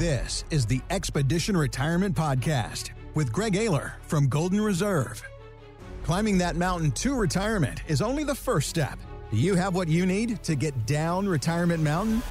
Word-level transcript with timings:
This 0.00 0.46
is 0.50 0.64
the 0.64 0.80
Expedition 0.88 1.54
Retirement 1.54 2.16
Podcast 2.16 2.92
with 3.14 3.30
Greg 3.30 3.54
Aler 3.54 3.92
from 4.06 4.28
Golden 4.28 4.58
Reserve. 4.58 5.22
Climbing 6.04 6.38
that 6.38 6.56
mountain 6.56 6.90
to 6.92 7.14
retirement 7.14 7.82
is 7.86 8.00
only 8.00 8.24
the 8.24 8.34
first 8.34 8.70
step. 8.70 8.98
Do 9.30 9.36
you 9.36 9.56
have 9.56 9.74
what 9.74 9.88
you 9.88 10.06
need 10.06 10.42
to 10.44 10.54
get 10.54 10.86
down 10.86 11.28
Retirement 11.28 11.82
Mountain? 11.82 12.22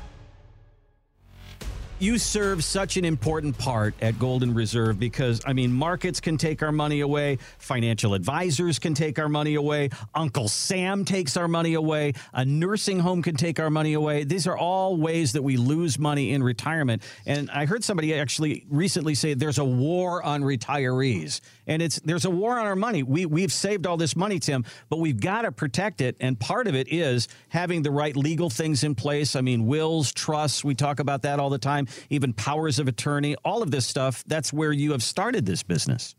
You 2.00 2.18
serve 2.18 2.64
such 2.64 2.96
an 2.96 3.04
important 3.04 3.58
part 3.58 3.94
at 4.02 4.18
Golden 4.18 4.54
Reserve 4.54 4.98
because, 4.98 5.42
I 5.46 5.52
mean, 5.52 5.74
markets 5.74 6.22
can 6.22 6.38
take 6.38 6.64
our 6.64 6.72
money 6.72 7.02
away, 7.02 7.40
financial 7.58 8.14
advisors 8.14 8.80
can 8.80 8.94
take 8.94 9.20
our 9.20 9.28
money 9.28 9.56
away, 9.56 9.90
Uncle 10.16 10.48
Sam 10.48 11.04
takes 11.04 11.36
our 11.36 11.50
money 11.50 11.74
away, 11.74 12.14
a 12.34 12.46
nursing 12.46 13.00
home 13.00 13.22
can 13.22 13.36
take 13.36 13.60
our 13.60 13.70
money 13.70 13.94
away. 13.94 14.24
These 14.24 14.48
are 14.48 14.58
all 14.58 14.96
ways 14.96 15.34
that 15.34 15.42
we 15.42 15.58
lose 15.58 16.00
money 16.00 16.32
in 16.32 16.42
retirement. 16.42 17.04
And 17.26 17.52
I 17.52 17.66
heard 17.66 17.84
somebody 17.84 18.16
actually 18.16 18.66
recently 18.70 19.14
say 19.14 19.34
there's 19.34 19.58
a 19.58 19.66
war 19.66 20.24
on 20.24 20.42
retirees. 20.44 21.42
And 21.68 21.82
it's 21.82 22.00
there's 22.00 22.26
a 22.26 22.32
war 22.32 22.58
on 22.58 22.66
our 22.66 22.76
money. 22.78 23.04
We 23.04 23.26
we've 23.26 23.52
saved 23.52 23.86
all 23.86 23.98
this 23.98 24.16
money, 24.16 24.40
Tim, 24.40 24.66
but 24.90 25.00
we've 25.00 25.20
got 25.20 25.42
to 25.44 25.52
protect 25.52 26.02
it. 26.02 26.16
And 26.20 26.40
part 26.40 26.68
of 26.68 26.76
it 26.76 26.88
is 26.88 27.28
having 27.50 27.84
the 27.84 27.92
right 27.92 28.16
legal 28.16 28.50
things 28.50 28.84
in 28.84 28.96
place. 28.96 29.36
I 29.36 29.42
mean, 29.42 29.68
wills, 29.68 30.14
trusts, 30.14 30.64
we 30.64 30.76
talk 30.76 31.00
about 31.00 31.24
that 31.24 31.40
all 31.40 31.50
the 31.50 31.60
time 31.60 31.88
even 32.10 32.34
powers 32.34 32.80
of 32.80 32.88
attorney, 32.88 33.36
all 33.44 33.62
of 33.62 33.72
this 33.72 33.86
stuff. 33.86 34.24
That's 34.28 34.52
where 34.54 34.72
you 34.72 34.92
have 34.92 35.04
started 35.04 35.46
this 35.46 35.64
business. 35.64 36.16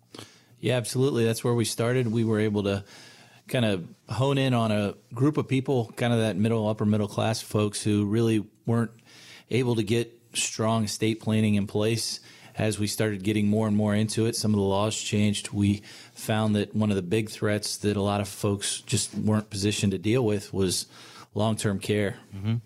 Yeah, 0.61 0.77
absolutely. 0.77 1.25
That's 1.25 1.43
where 1.43 1.55
we 1.55 1.65
started. 1.65 2.11
We 2.11 2.25
were 2.25 2.41
able 2.41 2.65
to 2.65 2.85
kind 3.49 3.65
of 3.65 3.87
hone 4.09 4.39
in 4.39 4.55
on 4.55 4.71
a 4.71 4.95
group 5.13 5.37
of 5.37 5.49
people, 5.49 5.93
kind 5.97 6.13
of 6.13 6.21
that 6.21 6.37
middle, 6.37 6.69
upper 6.69 6.87
middle 6.87 7.09
class 7.09 7.41
folks 7.41 7.83
who 7.83 8.07
really 8.07 8.45
weren't 8.67 8.93
able 9.51 9.75
to 9.77 9.83
get 9.83 10.13
strong 10.35 10.85
estate 10.85 11.21
planning 11.21 11.57
in 11.57 11.67
place. 11.67 12.21
As 12.57 12.79
we 12.79 12.87
started 12.87 13.23
getting 13.23 13.49
more 13.49 13.67
and 13.67 13.77
more 13.77 13.95
into 13.95 14.27
it, 14.27 14.37
some 14.37 14.53
of 14.53 14.59
the 14.59 14.67
laws 14.67 15.01
changed. 15.01 15.51
We 15.51 15.83
found 16.13 16.57
that 16.57 16.75
one 16.75 16.91
of 16.91 16.97
the 16.97 17.03
big 17.03 17.31
threats 17.31 17.79
that 17.79 17.97
a 17.97 18.03
lot 18.03 18.21
of 18.21 18.29
folks 18.29 18.81
just 18.83 19.15
weren't 19.15 19.49
positioned 19.49 19.93
to 19.93 19.99
deal 19.99 20.25
with 20.25 20.53
was 20.53 20.87
long 21.35 21.57
term 21.57 21.79
care. 21.79 22.17
Mm-hmm. 22.37 22.57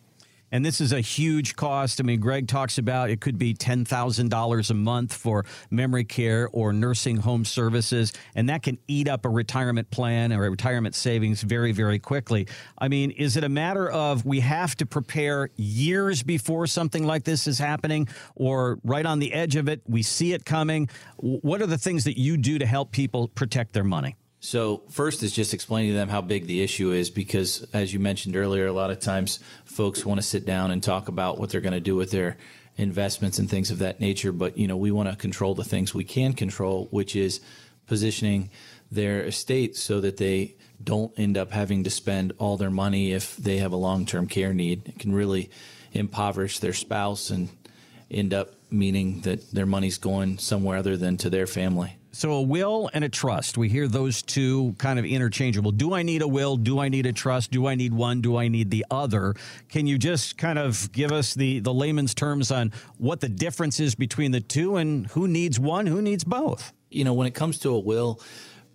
And 0.55 0.65
this 0.65 0.81
is 0.81 0.93
a 0.93 1.01
huge 1.01 1.57
cost. 1.57 2.01
I 2.01 2.05
mean, 2.05 2.21
Greg 2.21 2.47
talks 2.47 2.79
about 2.79 3.11
it 3.11 3.21
could 3.21 3.39
be 3.39 3.55
$10,000 3.55 4.71
a 4.71 4.75
month 4.75 5.13
for 5.13 5.45
memory 5.69 6.05
care 6.05 6.49
or 6.53 6.73
nursing 6.73 7.17
home 7.17 7.45
services, 7.45 8.13
and 8.37 8.49
that 8.49 8.63
can 8.63 8.79
eat 8.87 9.09
up 9.09 9.25
a 9.25 9.29
retirement 9.29 9.91
plan 9.91 10.33
or 10.33 10.47
a 10.47 10.51
retirement 10.51 10.95
savings 10.95 11.43
very, 11.43 11.73
very 11.73 11.99
quickly. 11.99 12.47
I 12.79 12.87
mean, 12.87 13.11
is 13.11 13.37
it 13.37 13.43
a 13.43 13.49
matter 13.49 13.91
of 13.91 14.25
we 14.25 14.39
have 14.41 14.77
to 14.77 14.87
prepare 14.87 15.51
years 15.57 16.23
before 16.23 16.69
something 16.69 17.05
like 17.05 17.25
this 17.25 17.49
is 17.49 17.59
happening 17.59 18.07
or 18.37 18.79
right 18.85 19.05
on 19.05 19.19
the 19.19 19.33
edge 19.33 19.57
of 19.57 19.69
it, 19.69 19.83
we 19.89 20.03
see 20.03 20.35
it 20.35 20.45
coming? 20.45 20.89
What 21.17 21.63
are 21.63 21.67
the 21.67 21.79
things 21.79 22.05
that 22.05 22.17
you 22.17 22.37
do 22.37 22.61
to 22.61 22.67
help 22.67 22.93
people 22.93 23.27
protect 23.27 23.73
their 23.73 23.83
money? 23.83 24.15
So, 24.45 24.83
first 24.91 25.23
is 25.23 25.33
just 25.33 25.55
explaining 25.55 25.93
to 25.93 25.97
them 25.97 26.11
how 26.11 26.21
big 26.21 26.47
the 26.47 26.63
issue 26.63 26.93
is 26.93 27.09
because, 27.09 27.67
as 27.73 27.95
you 27.95 27.99
mentioned 27.99 28.37
earlier, 28.37 28.67
a 28.67 28.75
lot 28.75 28.91
of 28.91 29.01
times 29.01 29.39
folks 29.65 30.05
want 30.05 30.21
to 30.21 30.23
sit 30.23 30.45
down 30.45 30.71
and 30.71 30.83
talk 30.83 31.09
about 31.09 31.39
what 31.39 31.49
they're 31.49 31.63
going 31.63 31.73
to 31.73 31.81
do 31.81 31.97
with 31.97 32.11
their 32.11 32.37
investments 32.77 33.39
and 33.39 33.49
things 33.49 33.71
of 33.71 33.79
that 33.79 34.01
nature. 34.01 34.33
But, 34.33 34.59
you 34.59 34.69
know, 34.69 34.77
we 34.77 34.91
want 34.91 35.09
to 35.09 35.17
control 35.17 35.55
the 35.55 35.65
things 35.65 35.95
we 35.95 36.05
can 36.05 36.35
control, 36.35 36.89
which 36.91 37.17
is 37.17 37.41
positioning 37.87 38.51
their 38.93 39.23
estate 39.23 39.79
so 39.79 40.03
that 40.03 40.19
they 40.19 40.57
don't 40.83 41.19
end 41.19 41.39
up 41.39 41.51
having 41.51 41.83
to 41.85 41.91
spend 41.91 42.35
all 42.37 42.59
their 42.59 42.71
money 42.71 43.13
if 43.13 43.39
they 43.39 43.57
have 43.57 43.73
a 43.73 43.77
long 43.77 44.05
term 44.05 44.27
care 44.27 44.53
need. 44.53 44.87
It 44.87 44.99
can 44.99 45.15
really 45.15 45.49
impoverish 45.93 46.59
their 46.59 46.75
spouse 46.75 47.31
and 47.31 47.49
end 48.11 48.35
up 48.35 48.51
meaning 48.71 49.23
that 49.23 49.53
their 49.53 49.65
money's 49.65 49.97
going 49.97 50.37
somewhere 50.37 50.77
other 50.77 50.99
than 50.99 51.17
to 51.17 51.31
their 51.31 51.47
family. 51.47 51.97
So 52.15 52.31
a 52.35 52.43
will 52.43 52.89
and 52.95 53.03
a 53.03 53.09
trust. 53.09 53.59
We 53.59 53.69
hear 53.69 53.89
those 53.89 54.23
two 54.23 54.77
kind 54.79 55.01
of 55.01 55.05
interchangeable. 55.05 55.73
Do 55.73 55.95
I 55.95 56.05
need 56.05 56.23
a 56.23 56.29
will? 56.29 56.57
Do 56.57 56.79
I 56.79 56.89
need 56.89 57.07
a 57.07 57.13
trust? 57.13 57.51
Do 57.51 57.67
I 57.67 57.75
need 57.75 57.93
one? 57.93 58.21
Do 58.21 58.37
I 58.37 58.47
need 58.47 58.71
the 58.71 58.87
other? 58.89 59.35
Can 59.69 59.89
you 59.89 59.99
just 59.99 60.39
kind 60.39 60.57
of 60.57 60.93
give 60.93 61.11
us 61.11 61.35
the 61.35 61.59
the 61.59 61.75
layman's 61.75 62.15
terms 62.15 62.53
on 62.53 62.73
what 62.99 63.21
the 63.21 63.29
difference 63.29 63.81
is 63.81 63.97
between 63.97 64.31
the 64.31 64.41
two 64.41 64.77
and 64.77 65.09
who 65.09 65.27
needs 65.27 65.59
one, 65.59 65.89
who 65.89 66.01
needs 66.01 66.23
both? 66.23 66.73
You 66.89 67.03
know, 67.03 67.15
when 67.15 67.27
it 67.27 67.35
comes 67.35 67.59
to 67.61 67.71
a 67.71 67.81
will, 67.81 68.21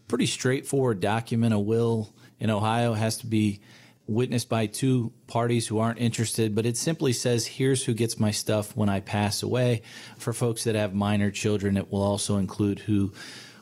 pretty 0.10 0.26
straightforward 0.26 1.00
document. 1.00 1.54
A 1.54 1.60
will 1.60 2.14
in 2.40 2.50
Ohio 2.50 2.94
has 2.94 3.20
to 3.20 3.26
be 3.26 3.62
witnessed 4.10 4.50
by 4.50 4.66
two 4.66 5.14
parties 5.28 5.68
who 5.68 5.80
aren't 5.80 6.00
interested, 6.00 6.56
but 6.56 6.66
it 6.66 6.76
simply 6.76 7.14
says, 7.14 7.46
here's 7.46 7.84
who 7.84 7.94
gets 7.94 8.20
my 8.20 8.32
stuff 8.32 8.76
when 8.76 8.90
I 8.90 9.00
pass 9.00 9.44
away. 9.44 9.84
For 10.18 10.34
folks 10.34 10.64
that 10.64 10.76
have 10.76 10.94
minor 10.94 11.30
children, 11.32 11.78
it 11.78 11.92
will 11.92 12.02
also 12.02 12.38
include 12.38 12.80
who 12.80 13.14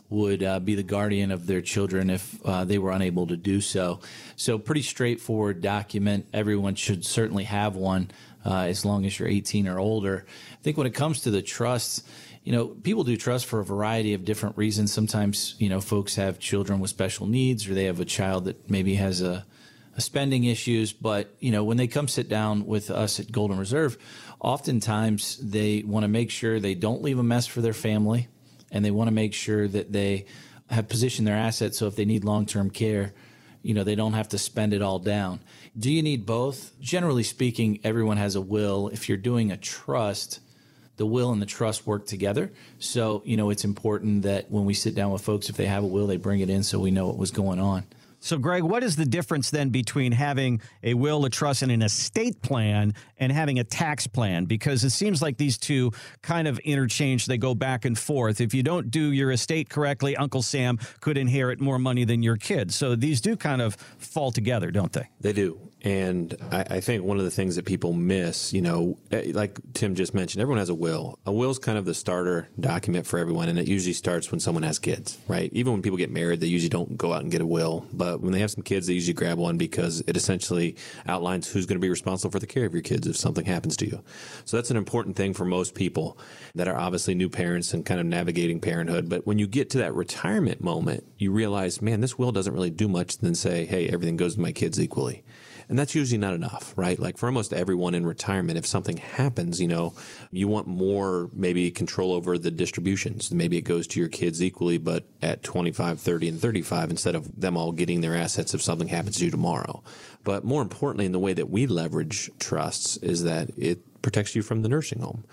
would 0.10 0.42
uh, 0.42 0.60
be 0.62 0.76
the 0.76 0.84
guardian 0.84 1.32
of 1.32 1.48
their 1.48 1.62
children 1.62 2.10
if 2.10 2.40
uh, 2.46 2.64
they 2.64 2.78
were 2.78 2.92
unable 2.92 3.28
to 3.28 3.36
do 3.36 3.60
so. 3.60 4.00
So, 4.38 4.58
pretty 4.58 4.84
straightforward 4.84 5.62
document. 5.62 6.28
Everyone 6.34 6.76
should 6.76 7.06
certainly 7.06 7.44
have 7.44 7.76
one 7.76 8.10
uh, 8.46 8.62
as 8.62 8.86
long 8.86 9.06
as 9.06 9.20
you're 9.20 9.28
18 9.28 9.68
or 9.68 9.80
older. 9.80 10.26
I 10.54 10.64
think 10.64 10.78
when 10.78 10.88
it 10.88 10.94
comes 10.94 11.22
to 11.22 11.32
the 11.32 11.42
trusts, 11.42 12.04
you 12.46 12.54
know, 12.54 12.68
people 12.68 13.04
do 13.04 13.18
trust 13.18 13.48
for 13.48 13.60
a 13.60 13.66
variety 13.66 14.14
of 14.14 14.24
different 14.24 14.58
reasons. 14.58 14.94
Sometimes, 14.94 15.56
you 15.60 15.68
know, 15.68 15.82
folks 15.82 16.16
have 16.16 16.40
children 16.40 16.80
with 16.80 16.90
special 16.90 17.28
needs 17.28 17.68
or 17.68 17.74
they 17.74 17.84
have 17.84 18.00
a 18.00 18.06
child 18.06 18.46
that 18.46 18.70
maybe 18.70 18.96
has 18.96 19.22
a 19.22 19.46
spending 19.98 20.44
issues, 20.44 20.94
but 20.94 21.34
you 21.40 21.52
know 21.52 21.64
when 21.64 21.78
they 21.78 21.88
come 21.88 22.08
sit 22.08 22.30
down 22.30 22.66
with 22.66 22.90
us 22.90 23.20
at 23.20 23.32
Golden 23.32 23.58
Reserve, 23.58 23.98
oftentimes 24.40 25.38
they 25.38 25.84
want 25.86 26.04
to 26.04 26.08
make 26.08 26.32
sure 26.32 26.60
they 26.60 26.76
don't 26.76 27.02
leave 27.02 27.20
a 27.20 27.24
mess 27.24 27.48
for 27.48 27.62
their 27.62 27.74
family, 27.74 28.28
and 28.72 28.84
they 28.84 28.92
want 28.92 29.08
to 29.08 29.14
make 29.14 29.34
sure 29.34 29.68
that 29.68 29.92
they 29.92 30.26
have 30.70 30.90
positioned 30.90 31.28
their 31.28 31.38
assets 31.38 31.78
so 31.78 31.88
if 31.88 31.96
they 31.96 32.06
need 32.06 32.24
long 32.24 32.46
term 32.46 32.70
care, 32.70 33.14
you 33.62 33.74
know 33.74 33.84
they 33.84 33.96
don't 33.96 34.14
have 34.14 34.30
to 34.30 34.38
spend 34.38 34.74
it 34.74 34.82
all 34.82 35.00
down. 35.00 35.40
Do 35.78 35.92
you 35.92 36.02
need 36.02 36.26
both? 36.26 36.80
Generally 36.80 37.24
speaking, 37.24 37.80
everyone 37.84 38.18
has 38.18 38.36
a 38.36 38.42
will. 38.42 38.90
If 38.90 39.10
you're 39.10 39.18
doing 39.18 39.52
a 39.52 39.58
trust, 39.58 40.40
the 40.98 41.06
will 41.06 41.32
and 41.32 41.42
the 41.42 41.46
trust 41.46 41.86
work 41.86 42.06
together. 42.06 42.52
So, 42.80 43.22
you 43.26 43.38
know, 43.38 43.52
it's 43.52 43.64
important 43.64 44.24
that 44.24 44.50
when 44.50 44.66
we 44.66 44.74
sit 44.74 44.96
down 44.96 45.12
with 45.12 45.22
folks, 45.22 45.50
if 45.50 45.56
they 45.56 45.68
have 45.68 45.84
a 45.84 45.88
will, 45.88 46.08
they 46.08 46.18
bring 46.18 46.40
it 46.40 46.50
in 46.50 46.64
so 46.64 46.80
we 46.80 46.92
know 46.92 47.08
what 47.08 47.18
was 47.18 47.32
going 47.32 47.60
on. 47.60 47.86
So, 48.28 48.38
Greg, 48.38 48.62
what 48.62 48.84
is 48.84 48.98
the 48.98 49.06
difference 49.06 49.52
then 49.52 49.70
between 49.70 50.12
having 50.12 50.60
a 50.84 50.96
will, 50.96 51.24
a 51.24 51.30
trust, 51.30 51.62
and 51.62 51.72
an 51.72 51.82
estate 51.82 52.42
plan 52.42 52.94
and 53.18 53.32
having 53.32 53.58
a 53.58 53.64
tax 53.64 54.06
plan? 54.06 54.44
Because 54.44 54.84
it 54.84 54.90
seems 54.90 55.22
like 55.22 55.38
these 55.38 55.58
two 55.58 55.94
kind 56.24 56.46
of 56.46 56.60
interchange, 56.60 57.28
they 57.28 57.38
go 57.38 57.56
back 57.56 57.86
and 57.86 57.98
forth. 57.98 58.42
If 58.42 58.54
you 58.54 58.64
don't 58.64 58.92
do 58.92 59.14
your 59.14 59.32
estate 59.32 59.70
correctly, 59.70 60.18
Uncle 60.18 60.42
Sam 60.42 60.78
could 61.00 61.18
inherit 61.18 61.62
more 61.62 61.80
money 61.80 62.04
than 62.04 62.22
your 62.22 62.36
kids. 62.36 62.76
So 62.76 62.98
these 62.98 63.22
do 63.22 63.38
kind 63.38 63.62
of 63.62 63.76
fall 63.98 64.34
together, 64.34 64.72
don't 64.72 64.92
they? 64.92 65.08
They 65.22 65.32
do. 65.32 65.62
And 65.88 66.36
I, 66.52 66.66
I, 66.70 66.80
think 66.82 67.06
one 67.06 67.18
of 67.18 67.24
the 67.24 67.32
things 67.32 67.56
that 67.56 67.64
people 67.64 67.94
miss, 67.94 68.52
you 68.52 68.62
know, 68.62 68.98
eh, 69.10 69.32
like 69.34 69.58
Tim 69.74 69.96
just 69.96 70.14
mentioned, 70.14 70.42
everyone 70.42 70.60
has 70.60 70.68
a 70.68 70.76
will. 70.76 71.18
A 71.26 71.32
will 71.32 71.50
is 71.50 71.60
kind 71.60 71.78
of 71.78 71.86
the 71.86 71.94
starter 71.94 72.50
document 72.60 73.08
for 73.08 73.20
everyone, 73.20 73.48
and 73.48 73.58
it 73.58 73.70
usually 73.70 73.94
starts 73.94 74.30
when 74.30 74.42
someone 74.42 74.64
has 74.64 74.80
kids, 74.80 75.18
right? 75.30 75.50
Even 75.54 75.72
when 75.72 75.82
people 75.82 75.98
get 75.98 76.12
married, 76.12 76.42
they 76.42 76.48
usually 76.48 76.68
don't 76.68 76.98
go 76.98 77.14
out 77.14 77.22
and 77.22 77.32
get 77.32 77.40
a 77.40 77.46
will. 77.46 77.86
But 77.94 78.20
when 78.20 78.34
they 78.34 78.40
have 78.40 78.52
some 78.52 78.66
kids, 78.66 78.88
they 78.88 78.96
usually 78.96 79.14
grab 79.14 79.38
one 79.38 79.58
because 79.58 80.04
it 80.08 80.18
essentially 80.18 80.76
outlines 81.06 81.50
who's 81.50 81.66
going 81.66 81.78
to 81.78 81.86
be 81.86 81.90
responsible 81.90 82.34
for 82.34 82.40
the 82.40 82.48
care 82.48 82.66
of 82.66 82.74
your 82.74 82.84
kids 82.84 83.08
if 83.08 83.16
something 83.16 83.46
happens 83.46 83.78
to 83.78 83.86
you. 83.86 84.04
So 84.44 84.58
that's 84.58 84.72
an 84.72 84.76
important 84.76 85.16
thing 85.16 85.34
for 85.34 85.46
most 85.46 85.74
people 85.74 86.18
that 86.54 86.68
are 86.68 86.76
obviously 86.76 87.16
new 87.16 87.30
parents 87.30 87.74
and 87.74 87.86
kind 87.86 88.02
of 88.02 88.06
navigating 88.06 88.60
parenthood. 88.60 89.08
But 89.08 89.26
when 89.26 89.40
you 89.40 89.48
get 89.48 89.70
to 89.70 89.78
that 89.78 89.94
retirement 89.94 90.60
moment, 90.60 91.06
you 91.18 91.32
realize, 91.32 91.82
man, 91.82 92.02
this 92.02 92.18
will 92.18 92.34
doesn't 92.34 92.54
really 92.54 92.72
do 92.72 92.90
much 92.90 93.20
than 93.20 93.36
say, 93.36 93.64
hey, 93.64 93.88
everything 93.88 94.18
goes 94.18 94.36
to 94.36 94.42
my 94.42 94.52
kids 94.52 94.82
equally. 94.82 95.24
And 95.70 95.78
that's 95.78 95.96
usually 95.96 96.18
not 96.18 96.34
enough, 96.34 96.74
right? 96.78 96.98
Like 96.98 97.18
for 97.18 97.26
almost 97.26 97.52
everyone 97.52 97.94
in 97.94 98.06
retirement, 98.06 98.58
if 98.58 98.66
something 98.66 98.98
happens, 98.98 99.60
you 99.60 99.68
know, 99.68 99.94
you 100.32 100.48
want 100.48 100.66
more 100.66 101.30
maybe 101.34 101.70
control 101.72 102.14
over 102.14 102.38
the 102.38 102.52
distributions. 102.52 103.32
Maybe 103.32 103.58
it 103.58 103.64
goes 103.64 103.86
to 103.88 104.00
your 104.00 104.08
kids 104.08 104.42
equally, 104.42 104.78
but 104.78 105.04
at 105.22 105.44
25, 105.44 106.00
30, 106.00 106.30
and 106.30 106.40
35 106.40 106.90
instead 106.90 107.16
of 107.16 107.40
them 107.40 107.58
all 107.58 107.74
getting 107.74 108.00
their 108.00 108.16
assets 108.16 108.54
if 108.54 108.62
something 108.62 108.88
happens 108.88 109.18
to 109.18 109.26
you 109.26 109.32
tomorrow. 109.32 109.84
But 110.24 110.46
more 110.46 110.62
importantly, 110.62 111.06
in 111.06 111.12
the 111.12 111.20
way 111.20 111.34
that 111.34 111.50
we 111.50 111.68
leverage 111.68 112.32
trusts 112.40 112.96
is 112.98 113.24
that 113.24 113.50
it 113.58 114.02
protects 114.02 114.36
you 114.36 114.42
from 114.42 114.62
the 114.62 114.70
nursing 114.70 115.00
home. 115.02 115.26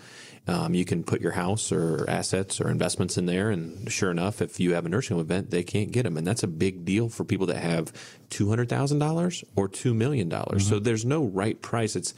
Um, 0.46 0.74
you 0.74 0.84
can 0.84 1.04
put 1.04 1.22
your 1.22 1.32
house 1.32 1.72
or 1.72 2.04
assets 2.08 2.60
or 2.60 2.68
investments 2.68 3.16
in 3.16 3.24
there, 3.24 3.50
and 3.50 3.90
sure 3.90 4.10
enough, 4.10 4.42
if 4.42 4.60
you 4.60 4.74
have 4.74 4.84
a 4.84 4.90
nursing 4.90 5.16
home 5.16 5.24
event, 5.24 5.50
they 5.50 5.62
can't 5.62 5.90
get 5.90 6.02
them, 6.02 6.18
and 6.18 6.26
that's 6.26 6.42
a 6.42 6.46
big 6.46 6.84
deal 6.84 7.08
for 7.08 7.24
people 7.24 7.46
that 7.46 7.56
have 7.56 7.92
two 8.28 8.50
hundred 8.50 8.68
thousand 8.68 8.98
dollars 8.98 9.42
or 9.56 9.68
two 9.68 9.94
million 9.94 10.28
dollars. 10.28 10.64
Mm-hmm. 10.64 10.74
So 10.74 10.80
there's 10.80 11.06
no 11.06 11.24
right 11.24 11.60
price. 11.62 11.96
It's 11.96 12.12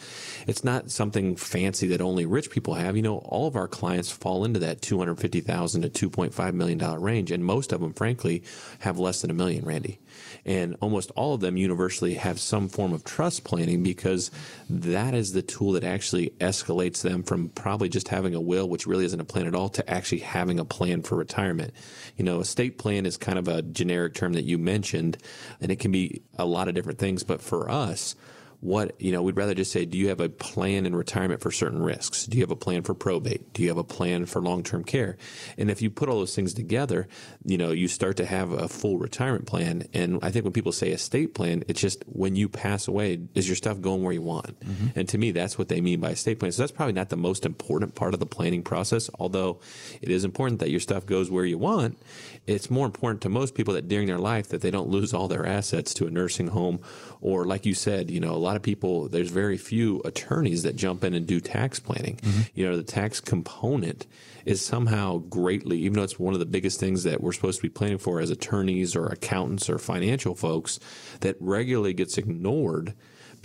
it's 0.49 0.65
not 0.65 0.91
something 0.91 1.37
fancy 1.37 1.87
that 1.89 2.01
only 2.01 2.27
rich 2.27 2.51
people 2.51 2.75
have. 2.75 2.97
You 2.97 3.03
know, 3.03 3.19
all 3.19 3.47
of 3.47 3.55
our 3.55 3.69
clients 3.69 4.11
fall 4.11 4.45
into 4.45 4.59
that 4.61 4.83
two 4.83 4.99
hundred 4.99 5.21
fifty 5.21 5.41
thousand 5.41 5.83
to 5.83 5.89
two 5.89 6.11
point 6.11 6.35
five 6.35 6.53
million 6.53 6.79
dollar 6.79 6.99
range, 6.99 7.31
and 7.31 7.45
most 7.45 7.73
of 7.73 7.81
them, 7.81 7.93
frankly, 7.93 8.43
have 8.81 8.99
less 8.99 9.21
than 9.21 9.31
a 9.31 9.35
million. 9.35 9.65
Randy 9.65 10.01
and 10.45 10.77
almost 10.81 11.11
all 11.17 11.35
of 11.35 11.41
them 11.41 11.57
universally 11.57 12.15
have 12.15 12.39
some 12.39 12.69
form 12.69 12.93
of 12.93 13.05
trust 13.05 13.45
planning 13.45 13.83
because 13.83 14.31
that 14.71 15.15
is 15.15 15.33
the 15.33 15.43
tool 15.43 15.73
that 15.73 15.85
actually 15.85 16.31
escalates 16.39 17.03
them 17.03 17.23
from 17.23 17.49
probably 17.51 17.89
just 17.89 18.09
having 18.09 18.16
a 18.25 18.41
will, 18.41 18.69
which 18.69 18.87
really 18.87 19.05
isn't 19.05 19.21
a 19.21 19.25
plan 19.25 19.47
at 19.47 19.55
all, 19.55 19.69
to 19.71 19.91
actually 19.91 20.21
having 20.21 20.59
a 20.59 20.65
plan 20.65 21.03
for 21.03 21.17
retirement. 21.17 21.73
You 22.17 22.25
know, 22.25 22.41
estate 22.41 22.79
plan 22.79 23.07
is 23.07 23.17
kind 23.17 23.39
of 23.39 23.49
a 23.49 23.63
generic 23.63 24.15
term 24.15 24.33
that 24.35 24.45
you 24.45 24.59
mentioned, 24.59 25.19
and 25.61 25.71
it 25.71 25.81
can 25.81 25.93
be 25.93 26.23
a 26.39 26.47
lot 26.47 26.69
of 26.69 26.75
different 26.75 26.99
things. 26.99 27.23
But 27.23 27.43
for 27.43 27.71
us, 27.71 28.15
what 28.61 29.01
you 29.01 29.13
know 29.13 29.23
we'd 29.23 29.37
rather 29.37 29.55
just 29.55 29.73
say 29.73 29.85
do 29.85 29.99
you 29.99 30.09
have 30.09 30.21
a 30.21 30.29
plan 30.29 30.87
in 30.87 30.95
retirement 30.97 31.41
for 31.41 31.51
certain 31.51 31.83
risks? 31.83 32.27
Do 32.27 32.39
you 32.39 32.43
have 32.43 32.51
a 32.51 32.57
plan 32.57 32.83
for 32.83 32.95
probate? 32.95 33.53
Do 33.53 33.63
you 33.63 33.69
have 33.69 33.79
a 33.79 33.85
plan 33.85 34.27
for 34.27 34.41
long-term 34.41 34.85
care? 34.85 35.17
And 35.59 35.71
if 35.71 35.83
you 35.83 35.91
put 35.91 36.09
all 36.09 36.19
those 36.19 36.35
things 36.35 36.55
together 36.55 37.09
you 37.45 37.59
know 37.59 37.71
you 37.71 37.89
start 37.89 38.17
to 38.17 38.27
have 38.27 38.53
a 38.53 38.69
full 38.69 38.99
retirement 38.99 39.47
plan. 39.47 39.85
And 39.93 40.19
i 40.23 40.31
think 40.31 40.45
when 40.45 40.53
people 40.53 40.73
say 40.73 40.91
estate 40.91 41.35
plan 41.35 41.65
it's 41.69 41.81
just 41.81 42.05
when 42.07 42.37
you 42.37 42.49
pass 42.49 42.89
away 42.89 43.21
is 43.35 43.49
your 43.49 43.57
stuff 43.57 43.81
going 43.81 44.03
where 44.03 44.13
you 44.13 44.23
want? 44.23 44.59
Mm-hmm. 44.61 44.99
and 44.99 45.09
to 45.09 45.19
me 45.19 45.31
that's 45.33 45.59
what 45.59 45.69
they 45.69 45.81
mean 45.81 46.01
by 46.01 46.11
estate 46.11 46.39
plan. 46.39 46.53
So 46.53 46.63
that's 46.63 46.73
probably 46.73 46.95
not 46.95 47.09
the 47.11 47.17
most 47.17 47.45
important 47.47 47.95
part 47.95 48.15
of 48.15 48.21
the 48.21 48.27
planning 48.27 48.63
process 48.63 49.11
although 49.19 49.61
it 50.01 50.09
is 50.09 50.25
important 50.25 50.61
that 50.61 50.71
your 50.71 50.81
stuff 50.81 51.07
goes 51.07 51.31
where 51.31 51.45
you 51.45 51.59
want. 51.59 51.99
It's 52.47 52.71
more 52.71 52.87
important 52.87 53.23
to 53.23 53.29
most 53.29 53.55
people 53.55 53.75
that 53.75 53.89
during 53.89 54.07
their 54.07 54.19
life 54.19 54.49
that 54.49 54.61
they 54.61 54.71
don't 54.71 54.89
lose 54.89 55.13
all 55.13 55.29
their 55.29 55.47
assets 55.47 55.95
to 55.95 56.07
a 56.07 56.11
nursing 56.11 56.49
home 56.49 56.81
or 57.21 57.45
like 57.45 57.67
you 57.67 57.75
said 57.75 58.11
you 58.11 58.21
know 58.21 58.35
a 58.35 58.37
lot 58.47 58.57
of 58.57 58.63
people 58.63 59.09
there's 59.09 59.31
very 59.31 59.57
few 59.57 60.01
attorneys 60.05 60.63
that 60.63 60.77
jump 60.77 61.05
in 61.05 61.15
and 61.15 61.27
do 61.27 61.41
tax 61.41 61.81
planning 61.81 62.17
mm-hmm. 62.17 62.43
you 62.55 62.69
know 62.69 62.77
the 62.77 62.83
tax 62.83 63.21
component 63.21 64.07
is 64.45 64.65
somehow 64.65 65.19
greatly 65.19 65.79
even 65.79 65.95
though 65.95 66.05
it's 66.05 66.19
one 66.19 66.33
of 66.35 66.41
the 66.41 66.47
biggest 66.47 66.79
things 66.79 67.03
that 67.03 67.21
we're 67.21 67.33
supposed 67.33 67.59
to 67.59 67.63
be 67.63 67.69
planning 67.69 67.99
for 67.99 68.21
as 68.21 68.31
attorneys 68.31 68.95
or 68.95 69.07
accountants 69.07 69.69
or 69.69 69.79
financial 69.79 70.35
folks 70.35 70.79
that 71.21 71.37
regularly 71.41 71.93
gets 71.93 72.17
ignored 72.17 72.95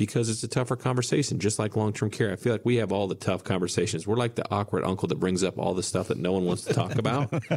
because 0.01 0.29
it's 0.29 0.41
a 0.41 0.47
tougher 0.47 0.75
conversation, 0.75 1.37
just 1.37 1.59
like 1.59 1.75
long 1.75 1.93
term 1.93 2.09
care. 2.09 2.31
I 2.31 2.35
feel 2.35 2.53
like 2.53 2.65
we 2.65 2.77
have 2.77 2.91
all 2.91 3.07
the 3.07 3.13
tough 3.13 3.43
conversations. 3.43 4.07
We're 4.07 4.15
like 4.15 4.33
the 4.33 4.43
awkward 4.51 4.83
uncle 4.83 5.07
that 5.09 5.19
brings 5.19 5.43
up 5.43 5.59
all 5.59 5.75
the 5.75 5.83
stuff 5.83 6.07
that 6.07 6.17
no 6.17 6.31
one 6.31 6.43
wants 6.43 6.63
to 6.63 6.73
talk 6.73 6.95
about. 6.95 7.29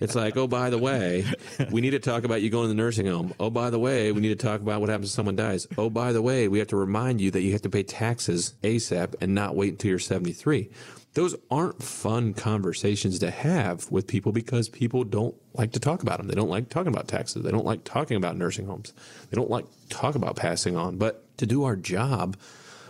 it's 0.00 0.14
like, 0.14 0.36
oh, 0.36 0.46
by 0.46 0.70
the 0.70 0.78
way, 0.78 1.24
we 1.72 1.80
need 1.80 1.90
to 1.90 1.98
talk 1.98 2.22
about 2.22 2.40
you 2.40 2.50
going 2.50 2.66
to 2.66 2.68
the 2.68 2.74
nursing 2.74 3.06
home. 3.06 3.34
Oh, 3.40 3.50
by 3.50 3.70
the 3.70 3.80
way, 3.80 4.12
we 4.12 4.20
need 4.20 4.38
to 4.38 4.46
talk 4.46 4.60
about 4.60 4.80
what 4.80 4.90
happens 4.90 5.08
if 5.08 5.14
someone 5.16 5.34
dies. 5.34 5.66
Oh, 5.76 5.90
by 5.90 6.12
the 6.12 6.22
way, 6.22 6.46
we 6.46 6.60
have 6.60 6.68
to 6.68 6.76
remind 6.76 7.20
you 7.20 7.32
that 7.32 7.42
you 7.42 7.50
have 7.50 7.62
to 7.62 7.70
pay 7.70 7.82
taxes 7.82 8.54
ASAP 8.62 9.16
and 9.20 9.34
not 9.34 9.56
wait 9.56 9.70
until 9.70 9.88
you're 9.88 9.98
73 9.98 10.70
those 11.16 11.34
aren't 11.50 11.82
fun 11.82 12.34
conversations 12.34 13.18
to 13.18 13.30
have 13.30 13.90
with 13.90 14.06
people 14.06 14.32
because 14.32 14.68
people 14.68 15.02
don't 15.02 15.34
like 15.54 15.72
to 15.72 15.80
talk 15.80 16.02
about 16.02 16.18
them. 16.18 16.28
They 16.28 16.34
don't 16.34 16.50
like 16.50 16.68
talking 16.68 16.92
about 16.92 17.08
taxes. 17.08 17.42
They 17.42 17.50
don't 17.50 17.64
like 17.64 17.84
talking 17.84 18.18
about 18.18 18.36
nursing 18.36 18.66
homes. 18.66 18.92
They 19.30 19.34
don't 19.34 19.48
like 19.48 19.64
talk 19.88 20.14
about 20.14 20.36
passing 20.36 20.76
on. 20.76 20.98
But 20.98 21.24
to 21.38 21.46
do 21.46 21.64
our 21.64 21.74
job, 21.74 22.36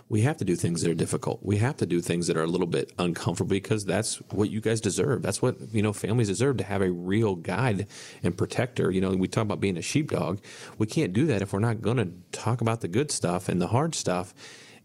we 0.08 0.22
have 0.22 0.38
to 0.38 0.44
do 0.44 0.56
things 0.56 0.82
that 0.82 0.90
are 0.90 0.94
difficult. 0.94 1.38
We 1.44 1.58
have 1.58 1.76
to 1.76 1.86
do 1.86 2.00
things 2.00 2.26
that 2.26 2.36
are 2.36 2.42
a 2.42 2.48
little 2.48 2.66
bit 2.66 2.92
uncomfortable 2.98 3.50
because 3.50 3.84
that's 3.84 4.16
what 4.32 4.50
you 4.50 4.60
guys 4.60 4.80
deserve. 4.80 5.22
That's 5.22 5.40
what, 5.40 5.58
you 5.72 5.80
know, 5.80 5.92
families 5.92 6.26
deserve 6.26 6.56
to 6.56 6.64
have 6.64 6.82
a 6.82 6.90
real 6.90 7.36
guide 7.36 7.86
and 8.24 8.36
protector. 8.36 8.90
You 8.90 9.02
know, 9.02 9.10
we 9.10 9.28
talk 9.28 9.42
about 9.42 9.60
being 9.60 9.76
a 9.76 9.82
sheepdog. 9.82 10.40
We 10.78 10.88
can't 10.88 11.12
do 11.12 11.26
that 11.26 11.42
if 11.42 11.52
we're 11.52 11.60
not 11.60 11.80
going 11.80 11.98
to 11.98 12.10
talk 12.36 12.60
about 12.60 12.80
the 12.80 12.88
good 12.88 13.12
stuff 13.12 13.48
and 13.48 13.62
the 13.62 13.68
hard 13.68 13.94
stuff 13.94 14.34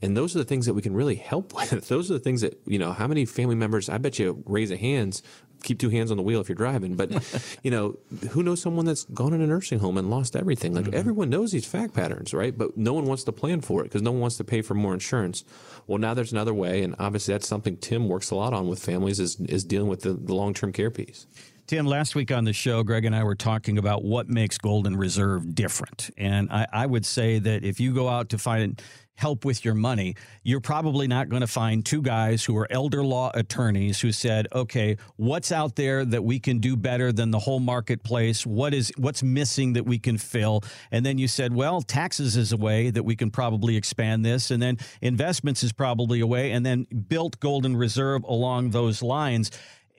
and 0.01 0.17
those 0.17 0.35
are 0.35 0.39
the 0.39 0.45
things 0.45 0.65
that 0.65 0.73
we 0.73 0.81
can 0.81 0.93
really 0.93 1.15
help 1.15 1.53
with. 1.71 1.87
Those 1.87 2.09
are 2.09 2.15
the 2.15 2.19
things 2.19 2.41
that, 2.41 2.59
you 2.65 2.79
know, 2.79 2.91
how 2.91 3.07
many 3.07 3.25
family 3.25 3.55
members, 3.55 3.89
I 3.89 3.97
bet 3.97 4.19
you 4.19 4.43
raise 4.45 4.71
a 4.71 4.77
hands, 4.77 5.23
keep 5.63 5.79
two 5.79 5.89
hands 5.89 6.09
on 6.09 6.17
the 6.17 6.23
wheel 6.23 6.41
if 6.41 6.49
you're 6.49 6.55
driving, 6.55 6.95
but, 6.95 7.11
you 7.63 7.69
know, 7.69 7.97
who 8.31 8.41
knows 8.41 8.61
someone 8.61 8.85
that's 8.85 9.03
gone 9.05 9.33
in 9.33 9.41
a 9.41 9.47
nursing 9.47 9.79
home 9.79 9.97
and 9.97 10.09
lost 10.09 10.35
everything? 10.35 10.73
Like 10.73 10.85
mm-hmm. 10.85 10.95
everyone 10.95 11.29
knows 11.29 11.51
these 11.51 11.65
fact 11.65 11.93
patterns, 11.93 12.33
right? 12.33 12.57
But 12.57 12.77
no 12.77 12.93
one 12.93 13.05
wants 13.05 13.23
to 13.25 13.31
plan 13.31 13.61
for 13.61 13.81
it 13.81 13.85
because 13.85 14.01
no 14.01 14.11
one 14.11 14.21
wants 14.21 14.37
to 14.37 14.43
pay 14.43 14.61
for 14.61 14.73
more 14.73 14.93
insurance. 14.93 15.43
Well, 15.87 15.99
now 15.99 16.13
there's 16.13 16.31
another 16.31 16.53
way. 16.53 16.81
And 16.81 16.95
obviously 16.99 17.33
that's 17.33 17.47
something 17.47 17.77
Tim 17.77 18.07
works 18.07 18.31
a 18.31 18.35
lot 18.35 18.53
on 18.53 18.67
with 18.67 18.83
families 18.83 19.19
is, 19.19 19.39
is 19.41 19.63
dealing 19.63 19.89
with 19.89 20.01
the, 20.01 20.13
the 20.13 20.33
long 20.33 20.53
term 20.53 20.71
care 20.71 20.91
piece. 20.91 21.27
Tim, 21.67 21.85
last 21.85 22.15
week 22.15 22.33
on 22.33 22.43
the 22.43 22.51
show, 22.51 22.83
Greg 22.83 23.05
and 23.05 23.15
I 23.15 23.23
were 23.23 23.33
talking 23.33 23.77
about 23.77 24.03
what 24.03 24.27
makes 24.27 24.57
Golden 24.57 24.97
Reserve 24.97 25.55
different. 25.55 26.09
And 26.17 26.51
I, 26.51 26.67
I, 26.73 26.85
would 26.85 27.05
say 27.05 27.39
that 27.39 27.63
if 27.63 27.79
you 27.79 27.93
go 27.93 28.09
out 28.09 28.27
to 28.31 28.37
find 28.37 28.81
help 29.21 29.45
with 29.45 29.63
your 29.63 29.75
money, 29.75 30.15
you're 30.41 30.59
probably 30.59 31.07
not 31.07 31.29
going 31.29 31.41
to 31.41 31.47
find 31.47 31.85
two 31.85 32.01
guys 32.01 32.43
who 32.43 32.57
are 32.57 32.67
elder 32.71 33.03
law 33.03 33.31
attorneys 33.35 34.01
who 34.01 34.11
said, 34.11 34.47
"Okay, 34.51 34.97
what's 35.15 35.51
out 35.51 35.75
there 35.75 36.03
that 36.03 36.23
we 36.23 36.39
can 36.39 36.57
do 36.57 36.75
better 36.75 37.11
than 37.11 37.29
the 37.29 37.37
whole 37.37 37.59
marketplace? 37.59 38.45
What 38.45 38.73
is 38.73 38.91
what's 38.97 39.21
missing 39.21 39.73
that 39.73 39.85
we 39.85 39.99
can 39.99 40.17
fill?" 40.17 40.63
And 40.91 41.05
then 41.05 41.19
you 41.19 41.27
said, 41.27 41.53
"Well, 41.53 41.83
taxes 41.83 42.35
is 42.35 42.51
a 42.51 42.57
way 42.57 42.89
that 42.89 43.03
we 43.03 43.15
can 43.15 43.29
probably 43.29 43.77
expand 43.77 44.25
this, 44.25 44.49
and 44.49 44.59
then 44.61 44.77
investments 45.01 45.63
is 45.63 45.71
probably 45.71 46.19
a 46.19 46.27
way, 46.27 46.51
and 46.51 46.65
then 46.65 46.87
built 47.07 47.39
Golden 47.39 47.77
Reserve 47.77 48.23
along 48.23 48.71
those 48.71 49.03
lines." 49.03 49.51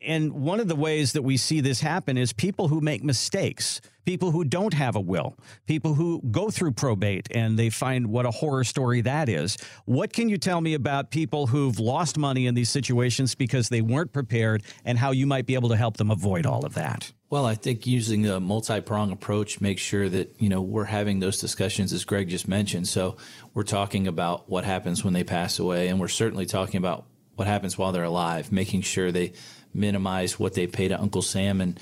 And 0.04 0.32
one 0.32 0.60
of 0.60 0.68
the 0.68 0.76
ways 0.76 1.12
that 1.12 1.22
we 1.22 1.36
see 1.36 1.60
this 1.60 1.80
happen 1.80 2.18
is 2.18 2.32
people 2.32 2.68
who 2.68 2.80
make 2.80 3.04
mistakes, 3.04 3.80
people 4.04 4.30
who 4.30 4.44
don't 4.44 4.74
have 4.74 4.96
a 4.96 5.00
will, 5.00 5.36
people 5.66 5.94
who 5.94 6.20
go 6.30 6.50
through 6.50 6.72
probate 6.72 7.28
and 7.30 7.58
they 7.58 7.70
find 7.70 8.08
what 8.08 8.26
a 8.26 8.30
horror 8.30 8.64
story 8.64 9.00
that 9.02 9.28
is. 9.28 9.56
What 9.84 10.12
can 10.12 10.28
you 10.28 10.38
tell 10.38 10.60
me 10.60 10.74
about 10.74 11.10
people 11.10 11.46
who've 11.46 11.78
lost 11.78 12.18
money 12.18 12.46
in 12.46 12.54
these 12.54 12.70
situations 12.70 13.34
because 13.34 13.68
they 13.68 13.80
weren't 13.80 14.12
prepared 14.12 14.62
and 14.84 14.98
how 14.98 15.12
you 15.12 15.26
might 15.26 15.46
be 15.46 15.54
able 15.54 15.68
to 15.68 15.76
help 15.76 15.96
them 15.96 16.10
avoid 16.10 16.46
all 16.46 16.64
of 16.64 16.74
that? 16.74 17.12
Well, 17.30 17.46
I 17.46 17.54
think 17.54 17.86
using 17.86 18.26
a 18.26 18.40
multi-prong 18.40 19.10
approach 19.10 19.60
makes 19.60 19.80
sure 19.80 20.08
that, 20.10 20.34
you 20.38 20.50
know, 20.50 20.60
we're 20.60 20.84
having 20.84 21.20
those 21.20 21.40
discussions 21.40 21.92
as 21.92 22.04
Greg 22.04 22.28
just 22.28 22.46
mentioned. 22.46 22.88
So, 22.88 23.16
we're 23.54 23.62
talking 23.62 24.06
about 24.06 24.50
what 24.50 24.64
happens 24.64 25.02
when 25.02 25.14
they 25.14 25.24
pass 25.24 25.58
away 25.58 25.88
and 25.88 25.98
we're 25.98 26.08
certainly 26.08 26.44
talking 26.44 26.76
about 26.76 27.06
what 27.34 27.48
happens 27.48 27.78
while 27.78 27.92
they're 27.92 28.04
alive, 28.04 28.52
making 28.52 28.82
sure 28.82 29.10
they 29.10 29.32
minimize 29.74 30.38
what 30.38 30.54
they 30.54 30.66
pay 30.66 30.88
to 30.88 31.00
Uncle 31.00 31.22
Sam 31.22 31.60
and 31.60 31.78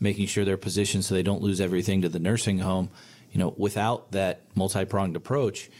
making 0.00 0.26
sure 0.26 0.44
they're 0.44 0.56
positioned 0.56 1.04
so 1.04 1.14
they 1.14 1.22
don't 1.22 1.42
lose 1.42 1.60
everything 1.60 2.02
to 2.02 2.08
the 2.08 2.18
nursing 2.18 2.58
home. 2.58 2.90
You 3.32 3.40
know, 3.40 3.54
without 3.56 4.12
that 4.12 4.42
multi-pronged 4.54 5.16
approach, 5.16 5.70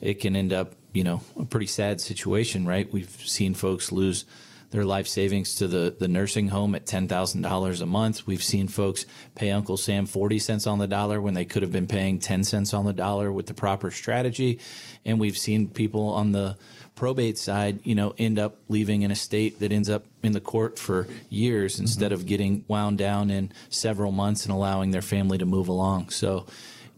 it 0.00 0.14
can 0.14 0.34
end 0.34 0.52
up, 0.52 0.74
you 0.92 1.04
know, 1.04 1.22
a 1.38 1.44
pretty 1.44 1.66
sad 1.66 2.00
situation, 2.00 2.66
right? 2.66 2.90
We've 2.92 3.10
seen 3.10 3.54
folks 3.54 3.92
lose 3.92 4.24
their 4.72 4.84
life 4.84 5.06
savings 5.06 5.54
to 5.56 5.68
the, 5.68 5.94
the 5.96 6.08
nursing 6.08 6.48
home 6.48 6.74
at 6.74 6.86
$10,000 6.86 7.82
a 7.82 7.86
month. 7.86 8.26
We've 8.26 8.42
seen 8.42 8.68
folks 8.68 9.04
pay 9.34 9.50
Uncle 9.50 9.76
Sam 9.76 10.06
40 10.06 10.38
cents 10.38 10.66
on 10.66 10.78
the 10.78 10.86
dollar 10.86 11.20
when 11.20 11.34
they 11.34 11.44
could 11.44 11.62
have 11.62 11.70
been 11.70 11.86
paying 11.86 12.18
10 12.18 12.42
cents 12.44 12.72
on 12.72 12.86
the 12.86 12.94
dollar 12.94 13.30
with 13.30 13.46
the 13.46 13.54
proper 13.54 13.90
strategy. 13.90 14.60
And 15.04 15.20
we've 15.20 15.36
seen 15.36 15.68
people 15.68 16.08
on 16.08 16.32
the 16.32 16.56
probate 16.94 17.38
side, 17.38 17.80
you 17.84 17.94
know, 17.94 18.14
end 18.18 18.38
up 18.38 18.56
leaving 18.68 19.04
an 19.04 19.10
estate 19.10 19.60
that 19.60 19.72
ends 19.72 19.90
up 19.90 20.04
in 20.22 20.32
the 20.32 20.40
court 20.40 20.78
for 20.78 21.08
years 21.28 21.74
mm-hmm. 21.74 21.82
instead 21.82 22.12
of 22.12 22.26
getting 22.26 22.64
wound 22.68 22.98
down 22.98 23.30
in 23.30 23.50
several 23.70 24.12
months 24.12 24.44
and 24.44 24.52
allowing 24.52 24.90
their 24.90 25.02
family 25.02 25.38
to 25.38 25.46
move 25.46 25.68
along. 25.68 26.10
So, 26.10 26.46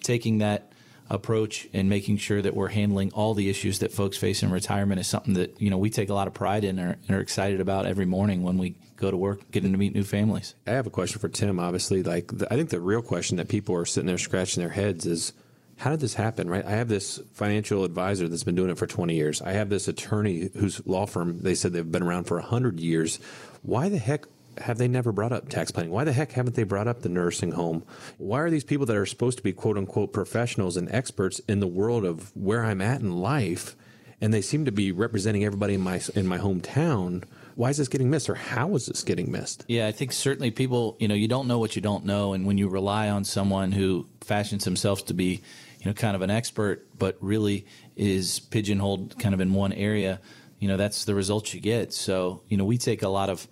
taking 0.03 0.39
that 0.39 0.71
approach 1.11 1.69
and 1.73 1.89
making 1.89 2.17
sure 2.17 2.41
that 2.41 2.55
we're 2.55 2.69
handling 2.69 3.13
all 3.13 3.35
the 3.35 3.51
issues 3.51 3.81
that 3.81 3.93
folks 3.93 4.17
face 4.17 4.43
in 4.43 4.51
retirement 4.51 5.01
is 5.01 5.07
something 5.07 5.35
that 5.35 5.61
you 5.61 5.69
know 5.69 5.77
we 5.77 5.91
take 5.91 6.09
a 6.09 6.15
lot 6.15 6.27
of 6.27 6.33
pride 6.33 6.65
in 6.65 6.79
and 6.79 6.97
are, 7.11 7.21
excited 7.21 7.61
about 7.61 7.87
every 7.87 8.07
morning 8.07 8.43
when 8.43 8.57
we 8.57 8.75
go 8.97 9.11
to 9.11 9.17
work 9.17 9.51
getting 9.51 9.73
to 9.73 9.79
meet 9.79 9.95
new 9.95 10.03
families 10.03 10.55
i 10.67 10.71
have 10.71 10.87
a 10.87 10.91
question 10.91 11.21
for 11.21 11.29
tim 11.29 11.61
obviously 11.61 12.03
like 12.03 12.29
the, 12.29 12.51
i 12.51 12.57
think 12.57 12.71
the 12.71 12.81
real 12.81 13.03
question 13.03 13.37
that 13.37 13.49
people 13.49 13.75
are 13.75 13.85
sitting 13.85 14.07
there 14.07 14.17
scratching 14.17 14.63
their 14.63 14.73
heads 14.73 15.05
is 15.05 15.35
how 15.77 15.91
did 15.91 16.01
this 16.01 16.15
happen, 16.15 16.49
right? 16.49 16.65
I 16.65 16.73
have 16.73 16.89
this 16.89 17.21
financial 17.33 17.85
advisor 17.85 18.29
that's 18.29 18.45
been 18.45 18.55
doing 18.55 18.71
it 18.71 18.79
for 18.79 18.87
20 18.87 19.15
years. 19.15 19.43
I 19.43 19.53
have 19.53 19.69
this 19.69 19.89
attorney 19.89 20.51
whose 20.57 20.85
law 20.87 21.07
firm, 21.07 21.41
they 21.41 21.55
said 21.55 21.73
they've 21.73 21.91
been 21.91 22.03
around 22.03 22.25
for 22.25 22.39
100 22.39 22.81
years. 22.81 23.19
Why 23.63 23.89
the 23.89 23.99
heck 23.99 24.27
have 24.59 24.79
they 24.79 24.89
never 24.89 25.13
brought 25.13 25.33
up 25.33 25.49
tax 25.49 25.71
planning? 25.71 25.93
Why 25.93 26.05
the 26.05 26.13
heck 26.13 26.33
haven't 26.33 26.55
they 26.55 26.63
brought 26.63 26.89
up 26.89 27.03
the 27.03 27.09
nursing 27.09 27.53
home? 27.53 27.85
Why 28.19 28.41
are 28.41 28.51
these 28.51 28.65
people 28.65 28.87
that 28.87 28.97
are 28.97 29.07
supposed 29.07 29.39
to 29.39 29.45
be 29.45 29.53
quote 29.53 29.77
unquote 29.77 30.13
professionals 30.13 30.77
and 30.77 30.91
experts 30.91 31.41
in 31.49 31.61
the 31.61 31.67
world 31.67 32.05
of 32.05 32.35
where 32.37 32.65
I'm 32.65 32.81
at 32.81 33.01
in 33.01 33.19
life, 33.21 33.75
and 34.21 34.33
they 34.33 34.43
seem 34.43 34.65
to 34.65 34.73
be 34.73 34.93
representing 34.93 35.45
everybody 35.45 35.75
in 35.75 35.81
my 35.81 36.01
in 36.15 36.27
my 36.27 36.39
hometown? 36.39 37.25
Why 37.55 37.71
is 37.71 37.77
this 37.77 37.89
getting 37.89 38.11
missed, 38.11 38.29
or 38.29 38.35
how 38.35 38.75
is 38.75 38.87
this 38.87 39.03
getting 39.03 39.31
missed? 39.31 39.65
Yeah, 39.69 39.87
I 39.87 39.93
think 39.93 40.13
certainly 40.13 40.51
people, 40.51 40.97
you 40.99 41.09
know, 41.09 41.15
you 41.15 41.29
don't 41.29 41.47
know 41.47 41.59
what 41.59 41.77
you 41.77 41.83
don't 41.83 42.05
know, 42.05 42.33
and 42.33 42.47
when 42.47 42.59
you 42.59 42.69
rely 42.69 43.09
on 43.09 43.25
someone 43.25 43.73
who 43.73 44.07
fashions 44.21 44.65
himself 44.65 45.07
to 45.07 45.15
be 45.15 45.43
you 45.85 45.91
know, 45.91 45.95
kind 45.95 46.17
of 46.17 46.23
an 46.23 46.31
expert, 46.31 46.87
but 46.99 47.17
really 47.21 47.67
is 47.95 48.41
pigeonholed 48.41 49.19
kind 49.19 49.35
of 49.35 49.41
in 49.41 49.53
one 49.53 49.73
area, 49.73 50.19
you 50.59 50.67
know, 50.67 50.79
that's 50.79 51.05
the 51.05 51.15
results 51.15 51.53
you 51.53 51.61
get. 51.61 51.93
So, 51.93 52.41
you 52.49 52.57
know, 52.57 52.65
we 52.65 52.79
take 52.79 53.03
a 53.03 53.09
lot 53.09 53.29
of 53.29 53.47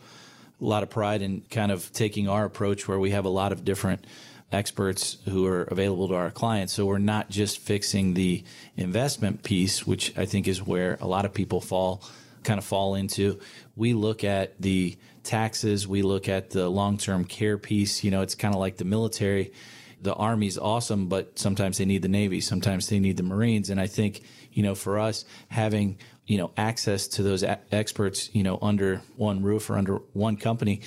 a 0.60 0.64
lot 0.64 0.82
of 0.82 0.90
pride 0.90 1.22
in 1.22 1.42
kind 1.50 1.72
of 1.72 1.92
taking 1.92 2.28
our 2.28 2.44
approach 2.44 2.86
where 2.86 2.98
we 2.98 3.10
have 3.10 3.24
a 3.24 3.28
lot 3.28 3.52
of 3.52 3.64
different 3.64 4.06
experts 4.52 5.18
who 5.28 5.46
are 5.46 5.64
available 5.64 6.08
to 6.08 6.14
our 6.14 6.30
clients. 6.30 6.72
So 6.72 6.86
we're 6.86 6.98
not 6.98 7.28
just 7.30 7.58
fixing 7.58 8.14
the 8.14 8.44
investment 8.76 9.42
piece, 9.42 9.86
which 9.86 10.16
I 10.16 10.24
think 10.24 10.46
is 10.46 10.64
where 10.64 10.98
a 11.00 11.06
lot 11.06 11.24
of 11.24 11.34
people 11.34 11.60
fall 11.60 12.02
kind 12.44 12.58
of 12.58 12.64
fall 12.64 12.94
into. 12.94 13.40
We 13.76 13.94
look 13.94 14.24
at 14.24 14.60
the 14.60 14.96
taxes, 15.22 15.86
we 15.86 16.02
look 16.02 16.28
at 16.28 16.50
the 16.50 16.68
long-term 16.68 17.24
care 17.24 17.58
piece, 17.58 18.02
you 18.02 18.10
know, 18.10 18.22
it's 18.22 18.34
kind 18.34 18.54
of 18.54 18.60
like 18.60 18.76
the 18.76 18.84
military 18.84 19.52
the 20.00 20.12
Army's 20.14 20.58
awesome, 20.58 21.06
but 21.06 21.38
sometimes 21.38 21.78
they 21.78 21.84
need 21.84 22.02
the 22.02 22.08
Navy, 22.08 22.40
sometimes 22.40 22.88
they 22.88 22.98
need 22.98 23.16
the 23.16 23.22
Marines. 23.22 23.70
And 23.70 23.80
I 23.80 23.86
think 23.86 24.22
you 24.52 24.62
know, 24.62 24.74
for 24.74 24.98
us 24.98 25.24
having, 25.48 25.98
you 26.26 26.38
know, 26.38 26.52
access 26.56 27.08
to 27.08 27.22
those 27.22 27.42
a- 27.42 27.60
experts, 27.72 28.30
you 28.34 28.42
know, 28.42 28.58
under 28.60 29.02
one 29.16 29.42
roof 29.42 29.70
or 29.70 29.76
under 29.78 29.96
one 30.12 30.36
company 30.36 30.82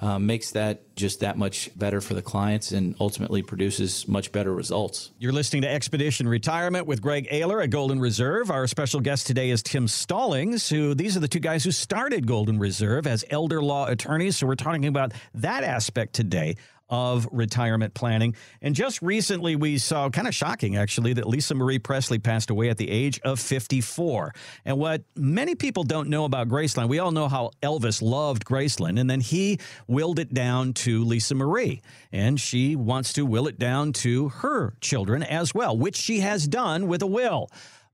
uh, 0.00 0.18
makes 0.18 0.52
that 0.52 0.94
just 0.96 1.20
that 1.20 1.36
much 1.36 1.70
better 1.78 2.00
for 2.00 2.14
the 2.14 2.22
clients 2.22 2.72
and 2.72 2.94
ultimately 3.00 3.42
produces 3.42 4.08
much 4.08 4.32
better 4.32 4.52
results. 4.52 5.10
You're 5.18 5.32
listening 5.32 5.62
to 5.62 5.68
Expedition 5.68 6.26
Retirement 6.26 6.86
with 6.86 7.02
Greg 7.02 7.28
Aler 7.30 7.62
at 7.62 7.70
Golden 7.70 8.00
Reserve. 8.00 8.50
Our 8.50 8.66
special 8.66 9.00
guest 9.00 9.26
today 9.26 9.50
is 9.50 9.62
Tim 9.62 9.88
Stallings, 9.88 10.68
who 10.68 10.94
these 10.94 11.16
are 11.16 11.20
the 11.20 11.28
two 11.28 11.40
guys 11.40 11.64
who 11.64 11.70
started 11.70 12.26
Golden 12.26 12.58
Reserve 12.58 13.06
as 13.06 13.24
elder 13.30 13.62
law 13.62 13.86
attorneys. 13.86 14.36
So 14.36 14.46
we're 14.46 14.54
talking 14.54 14.86
about 14.86 15.12
that 15.34 15.64
aspect 15.64 16.14
today 16.14 16.56
of 16.90 17.28
retirement 17.30 17.94
planning. 17.94 18.34
And 18.60 18.74
just 18.74 19.00
recently, 19.00 19.56
we 19.56 19.78
saw 19.78 20.10
kind 20.10 20.28
of 20.28 20.34
shocking, 20.34 20.76
actually, 20.76 21.14
that 21.14 21.26
Lisa 21.26 21.54
Marie 21.54 21.78
Presley 21.78 22.18
passed 22.18 22.50
away 22.50 22.68
at 22.68 22.76
the 22.76 22.90
age 22.90 23.20
of 23.24 23.38
54. 23.38 24.34
And 24.64 24.76
what 24.76 25.04
many 25.14 25.54
people 25.54 25.84
don't 25.84 26.08
know 26.08 26.24
about 26.24 26.48
Graceland, 26.48 26.88
we 26.88 26.98
all 26.98 27.12
know 27.12 27.28
how 27.28 27.52
Elvis 27.62 28.02
loved 28.02 28.44
Graceland, 28.44 29.00
and 29.00 29.08
then 29.08 29.20
he 29.20 29.58
willed 29.86 30.18
it 30.18 30.34
down 30.34 30.72
to 30.74 31.04
Lisa 31.04 31.34
Marie. 31.34 31.80
And 32.12 32.40
she 32.40 32.74
wants 32.76 33.12
to 33.14 33.24
will 33.24 33.46
it 33.46 33.58
down 33.58 33.92
to 33.92 34.28
her 34.28 34.74
children 34.80 35.22
as 35.22 35.54
well, 35.54 35.76
which 35.76 35.96
she 35.96 36.20
has 36.20 36.48
done 36.48 36.88
with 36.88 37.02
a 37.02 37.06
will. 37.06 37.48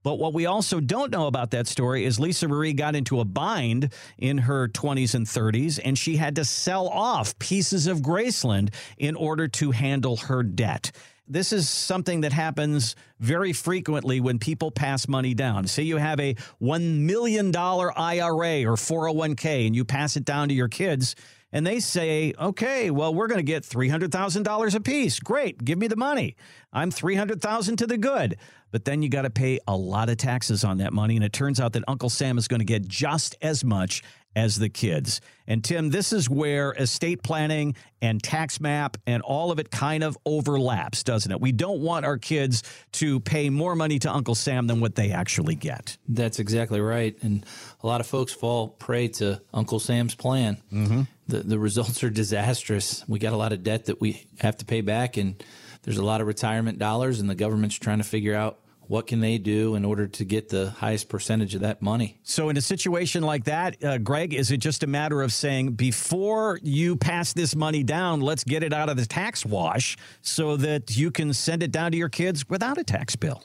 But 0.06 0.20
what 0.20 0.34
we 0.34 0.46
also 0.46 0.78
don't 0.78 1.10
know 1.10 1.26
about 1.26 1.50
that 1.50 1.66
story 1.66 2.04
is 2.04 2.20
Lisa 2.20 2.46
Marie 2.46 2.74
got 2.74 2.94
into 2.94 3.18
a 3.18 3.24
bind 3.24 3.92
in 4.18 4.38
her 4.38 4.68
20s 4.68 5.16
and 5.16 5.26
30s, 5.26 5.80
and 5.84 5.98
she 5.98 6.14
had 6.14 6.36
to 6.36 6.44
sell 6.44 6.86
off 6.86 7.36
pieces 7.40 7.88
of 7.88 8.02
Graceland 8.02 8.72
in 8.98 9.16
order 9.16 9.48
to 9.48 9.72
handle 9.72 10.16
her 10.18 10.44
debt. 10.44 10.92
This 11.26 11.52
is 11.52 11.68
something 11.68 12.20
that 12.20 12.32
happens 12.32 12.94
very 13.18 13.52
frequently 13.52 14.20
when 14.20 14.38
people 14.38 14.70
pass 14.70 15.08
money 15.08 15.34
down. 15.34 15.66
Say 15.66 15.82
you 15.82 15.96
have 15.96 16.20
a 16.20 16.36
$1 16.62 17.00
million 17.00 17.48
IRA 17.56 18.62
or 18.62 18.76
401k 18.76 19.66
and 19.66 19.74
you 19.74 19.84
pass 19.84 20.16
it 20.16 20.24
down 20.24 20.50
to 20.50 20.54
your 20.54 20.68
kids 20.68 21.16
and 21.52 21.66
they 21.66 21.80
say, 21.80 22.34
okay, 22.38 22.90
well, 22.90 23.14
we're 23.14 23.28
going 23.28 23.38
to 23.38 23.42
get 23.42 23.62
$300,000 23.62 24.74
apiece. 24.74 25.20
Great. 25.20 25.64
Give 25.64 25.78
me 25.78 25.86
the 25.86 25.96
money. 25.96 26.36
I'm 26.72 26.90
300,000 26.90 27.76
to 27.76 27.86
the 27.86 27.96
good. 27.96 28.36
But 28.70 28.84
then 28.84 29.02
you 29.02 29.08
got 29.08 29.22
to 29.22 29.30
pay 29.30 29.58
a 29.66 29.76
lot 29.76 30.08
of 30.08 30.16
taxes 30.16 30.64
on 30.64 30.78
that 30.78 30.92
money. 30.92 31.16
And 31.16 31.24
it 31.24 31.32
turns 31.32 31.60
out 31.60 31.72
that 31.74 31.84
Uncle 31.88 32.10
Sam 32.10 32.38
is 32.38 32.48
going 32.48 32.60
to 32.60 32.66
get 32.66 32.86
just 32.86 33.36
as 33.40 33.64
much 33.64 34.02
as 34.34 34.56
the 34.56 34.68
kids. 34.68 35.22
And 35.46 35.64
Tim, 35.64 35.88
this 35.88 36.12
is 36.12 36.28
where 36.28 36.72
estate 36.72 37.22
planning 37.22 37.74
and 38.02 38.22
tax 38.22 38.60
map 38.60 38.98
and 39.06 39.22
all 39.22 39.50
of 39.50 39.58
it 39.58 39.70
kind 39.70 40.04
of 40.04 40.18
overlaps, 40.26 41.02
doesn't 41.02 41.32
it? 41.32 41.40
We 41.40 41.52
don't 41.52 41.80
want 41.80 42.04
our 42.04 42.18
kids 42.18 42.62
to 42.92 43.18
pay 43.20 43.48
more 43.48 43.74
money 43.74 43.98
to 44.00 44.12
Uncle 44.12 44.34
Sam 44.34 44.66
than 44.66 44.80
what 44.80 44.94
they 44.94 45.10
actually 45.10 45.54
get. 45.54 45.96
That's 46.06 46.38
exactly 46.38 46.82
right. 46.82 47.16
And 47.22 47.46
a 47.82 47.86
lot 47.86 48.02
of 48.02 48.06
folks 48.06 48.34
fall 48.34 48.68
prey 48.68 49.08
to 49.08 49.40
Uncle 49.54 49.80
Sam's 49.80 50.14
plan. 50.14 50.58
Mm-hmm. 50.70 51.02
The, 51.28 51.38
the 51.38 51.58
results 51.58 52.04
are 52.04 52.10
disastrous. 52.10 53.04
We 53.08 53.18
got 53.18 53.32
a 53.32 53.38
lot 53.38 53.54
of 53.54 53.62
debt 53.62 53.86
that 53.86 54.02
we 54.02 54.26
have 54.40 54.58
to 54.58 54.66
pay 54.66 54.82
back, 54.82 55.16
and 55.16 55.42
there's 55.82 55.98
a 55.98 56.04
lot 56.04 56.20
of 56.20 56.26
retirement 56.26 56.78
dollars, 56.78 57.20
and 57.20 57.28
the 57.28 57.34
government's 57.34 57.76
trying 57.76 57.98
to 57.98 58.04
figure 58.04 58.34
out 58.34 58.58
what 58.88 59.06
can 59.06 59.20
they 59.20 59.38
do 59.38 59.74
in 59.74 59.84
order 59.84 60.06
to 60.06 60.24
get 60.24 60.48
the 60.48 60.70
highest 60.70 61.08
percentage 61.08 61.54
of 61.54 61.60
that 61.62 61.82
money? 61.82 62.18
So, 62.22 62.48
in 62.48 62.56
a 62.56 62.60
situation 62.60 63.22
like 63.22 63.44
that, 63.44 63.82
uh, 63.82 63.98
Greg, 63.98 64.32
is 64.32 64.50
it 64.50 64.58
just 64.58 64.82
a 64.82 64.86
matter 64.86 65.22
of 65.22 65.32
saying 65.32 65.72
before 65.72 66.60
you 66.62 66.96
pass 66.96 67.32
this 67.32 67.56
money 67.56 67.82
down, 67.82 68.20
let's 68.20 68.44
get 68.44 68.62
it 68.62 68.72
out 68.72 68.88
of 68.88 68.96
the 68.96 69.06
tax 69.06 69.44
wash 69.44 69.96
so 70.22 70.56
that 70.58 70.96
you 70.96 71.10
can 71.10 71.32
send 71.32 71.62
it 71.62 71.72
down 71.72 71.92
to 71.92 71.98
your 71.98 72.08
kids 72.08 72.48
without 72.48 72.78
a 72.78 72.84
tax 72.84 73.16
bill? 73.16 73.42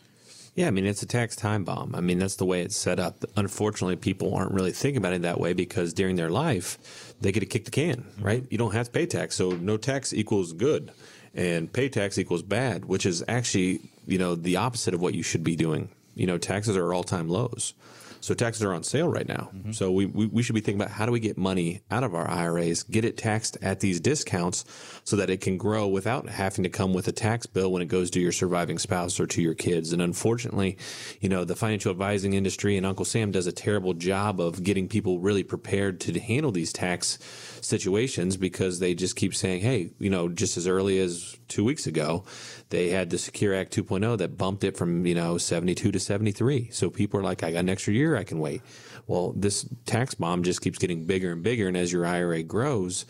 Yeah, 0.53 0.67
I 0.67 0.71
mean, 0.71 0.85
it's 0.85 1.01
a 1.01 1.07
tax 1.07 1.35
time 1.35 1.63
bomb. 1.63 1.95
I 1.95 2.01
mean, 2.01 2.19
that's 2.19 2.35
the 2.35 2.45
way 2.45 2.61
it's 2.61 2.75
set 2.75 2.99
up. 2.99 3.23
Unfortunately, 3.37 3.95
people 3.95 4.35
aren't 4.35 4.51
really 4.51 4.73
thinking 4.73 4.97
about 4.97 5.13
it 5.13 5.21
that 5.21 5.39
way 5.39 5.53
because 5.53 5.93
during 5.93 6.17
their 6.17 6.29
life, 6.29 7.15
they 7.21 7.31
get 7.31 7.39
to 7.39 7.45
kick 7.45 7.65
the 7.65 7.71
can, 7.71 8.05
right? 8.19 8.45
You 8.49 8.57
don't 8.57 8.73
have 8.73 8.87
to 8.87 8.91
pay 8.91 9.05
tax. 9.05 9.35
So, 9.35 9.51
no 9.51 9.77
tax 9.77 10.13
equals 10.13 10.51
good 10.53 10.91
and 11.33 11.71
pay 11.71 11.89
tax 11.89 12.17
equals 12.17 12.43
bad, 12.43 12.85
which 12.85 13.05
is 13.05 13.23
actually, 13.27 13.81
you 14.05 14.17
know, 14.17 14.35
the 14.35 14.57
opposite 14.57 14.93
of 14.93 15.01
what 15.01 15.13
you 15.13 15.23
should 15.23 15.43
be 15.43 15.55
doing. 15.55 15.89
You 16.15 16.27
know, 16.27 16.37
taxes 16.37 16.75
are 16.75 16.93
all 16.93 17.03
time 17.03 17.29
lows. 17.29 17.73
So 18.21 18.35
taxes 18.35 18.63
are 18.63 18.73
on 18.73 18.83
sale 18.83 19.09
right 19.09 19.27
now. 19.27 19.49
Mm-hmm. 19.53 19.71
So 19.71 19.91
we, 19.91 20.05
we, 20.05 20.27
we, 20.27 20.43
should 20.43 20.55
be 20.55 20.61
thinking 20.61 20.79
about 20.79 20.93
how 20.93 21.07
do 21.07 21.11
we 21.11 21.19
get 21.19 21.37
money 21.37 21.81
out 21.89 22.03
of 22.03 22.13
our 22.13 22.29
IRAs, 22.29 22.83
get 22.83 23.03
it 23.03 23.17
taxed 23.17 23.57
at 23.61 23.79
these 23.79 23.99
discounts 23.99 24.63
so 25.03 25.15
that 25.15 25.29
it 25.29 25.41
can 25.41 25.57
grow 25.57 25.87
without 25.87 26.29
having 26.29 26.63
to 26.63 26.69
come 26.69 26.93
with 26.93 27.07
a 27.07 27.11
tax 27.11 27.47
bill 27.47 27.71
when 27.71 27.81
it 27.81 27.87
goes 27.87 28.11
to 28.11 28.19
your 28.19 28.31
surviving 28.31 28.77
spouse 28.77 29.19
or 29.19 29.25
to 29.25 29.41
your 29.41 29.55
kids. 29.55 29.91
And 29.91 30.01
unfortunately, 30.01 30.77
you 31.19 31.29
know, 31.29 31.43
the 31.43 31.55
financial 31.55 31.91
advising 31.91 32.33
industry 32.33 32.77
and 32.77 32.85
Uncle 32.85 33.05
Sam 33.05 33.31
does 33.31 33.47
a 33.47 33.51
terrible 33.51 33.95
job 33.95 34.39
of 34.39 34.63
getting 34.63 34.87
people 34.87 35.19
really 35.19 35.43
prepared 35.43 35.99
to 36.01 36.19
handle 36.19 36.51
these 36.51 36.71
tax 36.71 37.17
situations 37.61 38.37
because 38.37 38.79
they 38.79 38.93
just 38.93 39.15
keep 39.15 39.33
saying, 39.33 39.61
hey, 39.61 39.91
you 39.97 40.09
know, 40.09 40.29
just 40.29 40.57
as 40.57 40.67
early 40.67 40.99
as 40.99 41.37
two 41.47 41.63
weeks 41.63 41.87
ago, 41.87 42.23
they 42.71 42.89
had 42.89 43.09
the 43.09 43.17
Secure 43.17 43.53
Act 43.53 43.75
2.0 43.75 44.17
that 44.17 44.37
bumped 44.37 44.63
it 44.63 44.75
from, 44.75 45.05
you 45.05 45.13
know, 45.13 45.37
72 45.37 45.91
to 45.91 45.99
73. 45.99 46.69
So 46.71 46.89
people 46.89 47.19
are 47.19 47.23
like, 47.23 47.43
I 47.43 47.51
got 47.51 47.59
an 47.59 47.69
extra 47.69 47.93
year 47.93 48.17
I 48.17 48.23
can 48.23 48.39
wait. 48.39 48.61
Well, 49.07 49.33
this 49.33 49.67
tax 49.85 50.15
bomb 50.15 50.43
just 50.43 50.61
keeps 50.61 50.79
getting 50.79 51.05
bigger 51.05 51.31
and 51.31 51.43
bigger. 51.43 51.67
And 51.67 51.77
as 51.77 51.91
your 51.91 52.05
IRA 52.05 52.43
grows, 52.43 53.05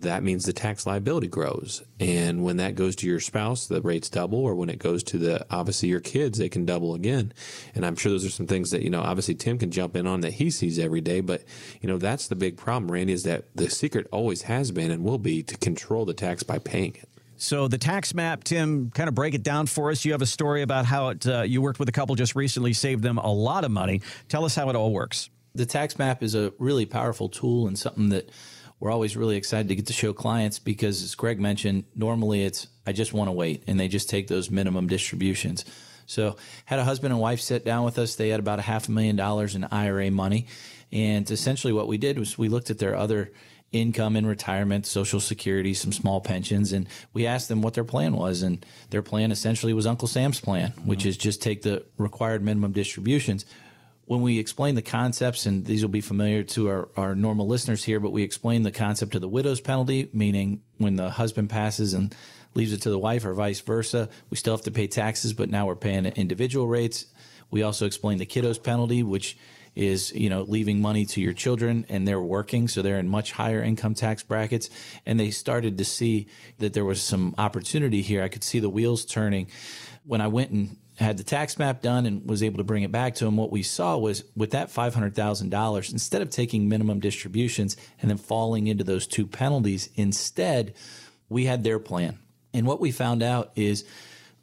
that 0.00 0.22
means 0.22 0.44
the 0.44 0.52
tax 0.52 0.86
liability 0.86 1.28
grows. 1.28 1.82
And 2.00 2.42
when 2.42 2.56
that 2.58 2.74
goes 2.74 2.96
to 2.96 3.06
your 3.06 3.20
spouse, 3.20 3.66
the 3.66 3.80
rates 3.80 4.10
double, 4.10 4.40
or 4.40 4.54
when 4.54 4.68
it 4.68 4.78
goes 4.78 5.02
to 5.04 5.18
the 5.18 5.46
obviously 5.50 5.88
your 5.88 6.00
kids, 6.00 6.38
they 6.38 6.48
can 6.48 6.64
double 6.64 6.94
again. 6.94 7.32
And 7.74 7.86
I'm 7.86 7.96
sure 7.96 8.12
those 8.12 8.26
are 8.26 8.30
some 8.30 8.46
things 8.46 8.70
that, 8.72 8.82
you 8.82 8.90
know, 8.90 9.00
obviously 9.00 9.34
Tim 9.34 9.58
can 9.58 9.70
jump 9.70 9.96
in 9.96 10.06
on 10.06 10.20
that 10.22 10.34
he 10.34 10.50
sees 10.50 10.78
every 10.78 11.00
day. 11.00 11.20
But, 11.20 11.44
you 11.80 11.88
know, 11.88 11.98
that's 11.98 12.28
the 12.28 12.36
big 12.36 12.56
problem, 12.56 12.90
Randy, 12.90 13.12
is 13.12 13.22
that 13.22 13.44
the 13.54 13.70
secret 13.70 14.08
always 14.10 14.42
has 14.42 14.70
been 14.72 14.90
and 14.90 15.04
will 15.04 15.18
be 15.18 15.42
to 15.44 15.56
control 15.56 16.04
the 16.04 16.14
tax 16.14 16.42
by 16.42 16.58
paying 16.58 16.96
it. 16.96 17.08
So 17.44 17.68
the 17.68 17.76
tax 17.76 18.14
map, 18.14 18.42
Tim, 18.42 18.90
kind 18.90 19.06
of 19.06 19.14
break 19.14 19.34
it 19.34 19.42
down 19.42 19.66
for 19.66 19.90
us. 19.90 20.02
You 20.06 20.12
have 20.12 20.22
a 20.22 20.26
story 20.26 20.62
about 20.62 20.86
how 20.86 21.10
it 21.10 21.26
uh, 21.26 21.42
you 21.42 21.60
worked 21.60 21.78
with 21.78 21.90
a 21.90 21.92
couple 21.92 22.14
just 22.14 22.34
recently, 22.34 22.72
saved 22.72 23.02
them 23.02 23.18
a 23.18 23.30
lot 23.30 23.64
of 23.64 23.70
money. 23.70 24.00
Tell 24.30 24.46
us 24.46 24.54
how 24.54 24.70
it 24.70 24.76
all 24.76 24.92
works. 24.92 25.28
The 25.54 25.66
tax 25.66 25.98
map 25.98 26.22
is 26.22 26.34
a 26.34 26.54
really 26.58 26.86
powerful 26.86 27.28
tool 27.28 27.66
and 27.68 27.78
something 27.78 28.08
that 28.08 28.30
we're 28.80 28.90
always 28.90 29.14
really 29.14 29.36
excited 29.36 29.68
to 29.68 29.74
get 29.74 29.86
to 29.88 29.92
show 29.92 30.14
clients 30.14 30.58
because, 30.58 31.02
as 31.02 31.14
Greg 31.14 31.38
mentioned, 31.38 31.84
normally 31.94 32.44
it's 32.44 32.66
I 32.86 32.92
just 32.92 33.12
want 33.12 33.28
to 33.28 33.32
wait, 33.32 33.62
and 33.66 33.78
they 33.78 33.88
just 33.88 34.08
take 34.08 34.28
those 34.28 34.50
minimum 34.50 34.86
distributions. 34.86 35.66
So, 36.06 36.36
had 36.64 36.78
a 36.78 36.84
husband 36.84 37.12
and 37.12 37.20
wife 37.20 37.40
sit 37.40 37.62
down 37.62 37.84
with 37.84 37.98
us. 37.98 38.14
They 38.14 38.30
had 38.30 38.40
about 38.40 38.58
a 38.58 38.62
half 38.62 38.88
a 38.88 38.90
million 38.90 39.16
dollars 39.16 39.54
in 39.54 39.64
IRA 39.64 40.10
money, 40.10 40.46
and 40.90 41.30
essentially 41.30 41.74
what 41.74 41.88
we 41.88 41.98
did 41.98 42.18
was 42.18 42.38
we 42.38 42.48
looked 42.48 42.70
at 42.70 42.78
their 42.78 42.96
other 42.96 43.32
income 43.74 44.16
in 44.16 44.26
retirement, 44.26 44.86
Social 44.86 45.20
Security, 45.20 45.74
some 45.74 45.92
small 45.92 46.20
pensions, 46.20 46.72
and 46.72 46.88
we 47.12 47.26
asked 47.26 47.48
them 47.48 47.62
what 47.62 47.74
their 47.74 47.84
plan 47.84 48.14
was, 48.14 48.42
and 48.42 48.64
their 48.90 49.02
plan 49.02 49.32
essentially 49.32 49.72
was 49.72 49.86
Uncle 49.86 50.08
Sam's 50.08 50.40
plan, 50.40 50.72
which 50.84 51.00
mm-hmm. 51.00 51.08
is 51.08 51.16
just 51.16 51.42
take 51.42 51.62
the 51.62 51.84
required 51.98 52.42
minimum 52.42 52.72
distributions 52.72 53.44
when 54.06 54.20
we 54.20 54.38
explain 54.38 54.74
the 54.74 54.82
concepts, 54.82 55.46
and 55.46 55.64
these 55.64 55.82
will 55.82 55.90
be 55.90 56.00
familiar 56.00 56.42
to 56.42 56.68
our, 56.68 56.88
our 56.96 57.14
normal 57.14 57.46
listeners 57.46 57.82
here, 57.82 58.00
but 58.00 58.12
we 58.12 58.22
explain 58.22 58.62
the 58.62 58.70
concept 58.70 59.14
of 59.14 59.20
the 59.20 59.28
widow's 59.28 59.60
penalty, 59.60 60.10
meaning 60.12 60.62
when 60.78 60.96
the 60.96 61.10
husband 61.10 61.48
passes 61.48 61.94
and 61.94 62.14
leaves 62.54 62.72
it 62.72 62.82
to 62.82 62.90
the 62.90 62.98
wife 62.98 63.24
or 63.24 63.34
vice 63.34 63.60
versa, 63.60 64.08
we 64.30 64.36
still 64.36 64.54
have 64.54 64.64
to 64.64 64.70
pay 64.70 64.86
taxes, 64.86 65.32
but 65.32 65.50
now 65.50 65.66
we're 65.66 65.74
paying 65.74 66.06
individual 66.06 66.66
rates. 66.66 67.06
We 67.50 67.62
also 67.62 67.86
explain 67.86 68.18
the 68.18 68.26
kiddo's 68.26 68.58
penalty, 68.58 69.02
which 69.02 69.38
is 69.74 70.12
you 70.12 70.30
know 70.30 70.42
leaving 70.42 70.80
money 70.80 71.04
to 71.06 71.20
your 71.20 71.32
children 71.32 71.84
and 71.88 72.06
they're 72.06 72.20
working 72.20 72.68
so 72.68 72.82
they're 72.82 72.98
in 72.98 73.08
much 73.08 73.32
higher 73.32 73.62
income 73.62 73.94
tax 73.94 74.22
brackets. 74.22 74.70
And 75.06 75.18
they 75.18 75.30
started 75.30 75.78
to 75.78 75.84
see 75.84 76.28
that 76.58 76.72
there 76.72 76.84
was 76.84 77.02
some 77.02 77.34
opportunity 77.38 78.02
here. 78.02 78.22
I 78.22 78.28
could 78.28 78.44
see 78.44 78.60
the 78.60 78.70
wheels 78.70 79.04
turning. 79.04 79.48
When 80.06 80.20
i 80.20 80.28
went 80.28 80.50
and 80.50 80.76
had 80.98 81.16
the 81.16 81.24
tax 81.24 81.58
map 81.58 81.82
done 81.82 82.06
and 82.06 82.28
was 82.28 82.42
able 82.42 82.58
to 82.58 82.64
bring 82.64 82.82
it 82.82 82.92
back 82.92 83.16
to 83.16 83.26
him, 83.26 83.36
what 83.36 83.50
we 83.50 83.62
saw 83.62 83.96
was 83.96 84.24
with 84.36 84.52
that 84.52 84.68
$500,000, 84.68 85.92
instead 85.92 86.22
of 86.22 86.30
taking 86.30 86.68
minimum 86.68 87.00
distributions 87.00 87.76
and 88.00 88.10
then 88.10 88.18
falling 88.18 88.68
into 88.68 88.84
those 88.84 89.06
two 89.06 89.26
penalties, 89.26 89.88
instead, 89.96 90.74
we 91.28 91.46
had 91.46 91.64
their 91.64 91.80
plan. 91.80 92.18
And 92.52 92.66
what 92.66 92.80
we 92.80 92.92
found 92.92 93.22
out 93.22 93.50
is 93.56 93.84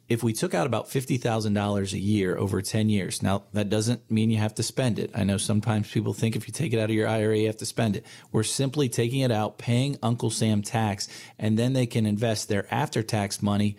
if 0.08 0.22
we 0.22 0.32
took 0.32 0.52
out 0.52 0.66
about 0.66 0.88
$50,000 0.88 1.92
a 1.92 1.98
year 1.98 2.36
over 2.36 2.60
10 2.60 2.88
years, 2.88 3.22
now 3.22 3.44
that 3.52 3.70
doesn't 3.70 4.10
mean 4.10 4.30
you 4.30 4.38
have 4.38 4.54
to 4.56 4.62
spend 4.62 4.98
it. 4.98 5.10
I 5.14 5.24
know 5.24 5.36
sometimes 5.36 5.90
people 5.90 6.12
think 6.12 6.36
if 6.36 6.46
you 6.46 6.52
take 6.52 6.72
it 6.72 6.78
out 6.78 6.90
of 6.90 6.96
your 6.96 7.08
IRA, 7.08 7.38
you 7.38 7.46
have 7.46 7.56
to 7.58 7.66
spend 7.66 7.96
it. 7.96 8.04
We're 8.30 8.42
simply 8.42 8.88
taking 8.88 9.20
it 9.20 9.30
out, 9.30 9.58
paying 9.58 9.96
Uncle 10.02 10.30
Sam 10.30 10.62
tax, 10.62 11.08
and 11.38 11.58
then 11.58 11.72
they 11.72 11.86
can 11.86 12.04
invest 12.04 12.48
their 12.48 12.66
after 12.72 13.02
tax 13.02 13.42
money. 13.42 13.76